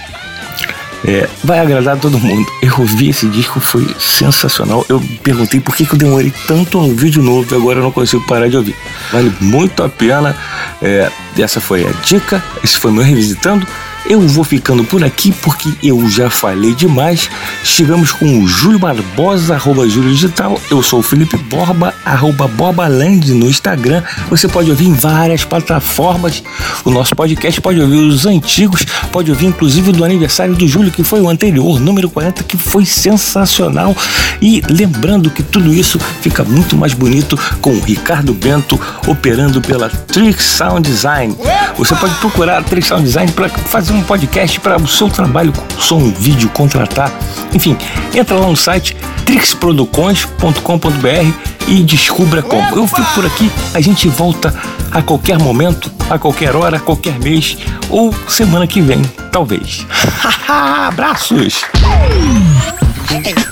É, 1.05 1.29
vai 1.43 1.59
agradar 1.59 1.97
todo 1.97 2.19
mundo. 2.19 2.45
Eu 2.61 2.73
ouvi 2.79 3.09
esse 3.09 3.27
disco, 3.27 3.61
foi 3.61 3.87
sensacional. 3.97 4.85
Eu 4.89 5.01
perguntei 5.23 5.61
por 5.61 5.73
que, 5.73 5.87
eu 5.89 5.97
demorei 5.97 6.33
tanto 6.47 6.77
a 6.77 6.81
ouvir 6.81 7.11
de 7.11 7.19
novo 7.19 7.53
e 7.53 7.57
agora 7.57 7.79
eu 7.79 7.83
não 7.83 7.91
consigo 7.91 8.25
parar 8.25 8.49
de 8.49 8.57
ouvir. 8.57 8.75
Vale 9.13 9.33
muito 9.39 9.81
a 9.81 9.87
pena. 9.87 10.35
É, 10.81 11.09
essa 11.37 11.61
foi 11.61 11.87
a 11.87 11.91
dica. 12.03 12.43
Esse 12.61 12.77
foi 12.77 12.91
meu 12.91 13.03
revisitando. 13.03 13.65
Eu 14.09 14.21
vou 14.21 14.45
ficando 14.45 14.85
por 14.85 15.03
aqui 15.03 15.33
porque 15.33 15.69
eu 15.83 16.09
já 16.09 16.29
falei 16.29 16.73
demais. 16.73 17.29
Estivemos 17.61 18.13
com 18.13 18.39
o 18.39 18.47
Júlio 18.47 18.79
Barbosa, 18.79 19.55
arroba 19.55 19.87
Júlio 19.89 20.13
Digital. 20.13 20.57
Eu 20.71 20.81
sou 20.81 20.99
o 20.99 21.03
Felipe 21.03 21.35
Borba, 21.35 21.93
arroba 22.05 22.47
Borbaland 22.47 23.33
no 23.33 23.49
Instagram. 23.49 24.01
Você 24.29 24.47
pode 24.47 24.69
ouvir 24.69 24.85
em 24.85 24.93
várias 24.93 25.43
plataformas. 25.43 26.41
O 26.85 26.89
nosso 26.89 27.13
podcast 27.17 27.59
pode 27.59 27.81
ouvir 27.81 27.97
os 27.97 28.25
antigos, 28.25 28.85
pode 29.11 29.29
ouvir 29.29 29.47
inclusive 29.47 29.91
do 29.91 30.05
aniversário 30.05 30.55
do 30.55 30.65
Júlio, 30.65 30.89
que 30.89 31.03
foi 31.03 31.19
o 31.19 31.27
anterior, 31.27 31.77
número 31.77 32.09
40, 32.09 32.43
que 32.43 32.55
foi 32.55 32.85
sensacional. 32.85 33.93
E 34.41 34.63
lembrando 34.69 35.29
que 35.29 35.43
tudo 35.43 35.73
isso 35.73 35.99
fica 36.21 36.45
muito 36.45 36.77
mais 36.77 36.93
bonito 36.93 37.37
com 37.59 37.71
o 37.71 37.81
Ricardo 37.81 38.33
Bento 38.33 38.79
operando 39.05 39.59
pela 39.59 39.89
Trick 39.89 40.41
Sound 40.41 40.89
Design. 40.89 41.35
Você 41.77 41.93
pode 41.95 42.15
procurar 42.15 42.59
a 42.59 42.63
Trick 42.63 42.87
Sound 42.87 43.03
Design 43.03 43.31
para 43.33 43.49
fazer 43.49 43.96
um 43.97 44.03
podcast 44.03 44.59
para 44.59 44.77
o 44.77 44.87
seu 44.87 45.09
trabalho 45.09 45.51
com 45.51 45.81
som, 45.81 46.11
vídeo, 46.11 46.49
contratar. 46.49 47.11
Enfim, 47.53 47.75
entra 48.13 48.37
lá 48.37 48.47
no 48.47 48.55
site 48.55 48.95
trixproducões.com.br 49.25 51.33
e 51.67 51.83
descubra 51.83 52.41
como. 52.41 52.75
Eu 52.75 52.87
fico 52.87 53.13
por 53.13 53.25
aqui, 53.25 53.51
a 53.73 53.81
gente 53.81 54.07
volta 54.07 54.53
a 54.91 55.01
qualquer 55.01 55.37
momento, 55.39 55.91
a 56.09 56.17
qualquer 56.17 56.55
hora, 56.55 56.77
a 56.77 56.79
qualquer 56.79 57.19
mês 57.19 57.57
ou 57.89 58.13
semana 58.27 58.67
que 58.67 58.81
vem, 58.81 59.01
talvez. 59.31 59.85
Abraços! 60.47 61.61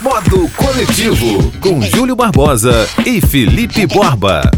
Modo 0.01 0.49
Coletivo 0.55 1.51
com 1.59 1.81
Júlio 1.81 2.15
Barbosa 2.15 2.87
e 3.05 3.19
Felipe 3.19 3.85
Borba. 3.87 4.49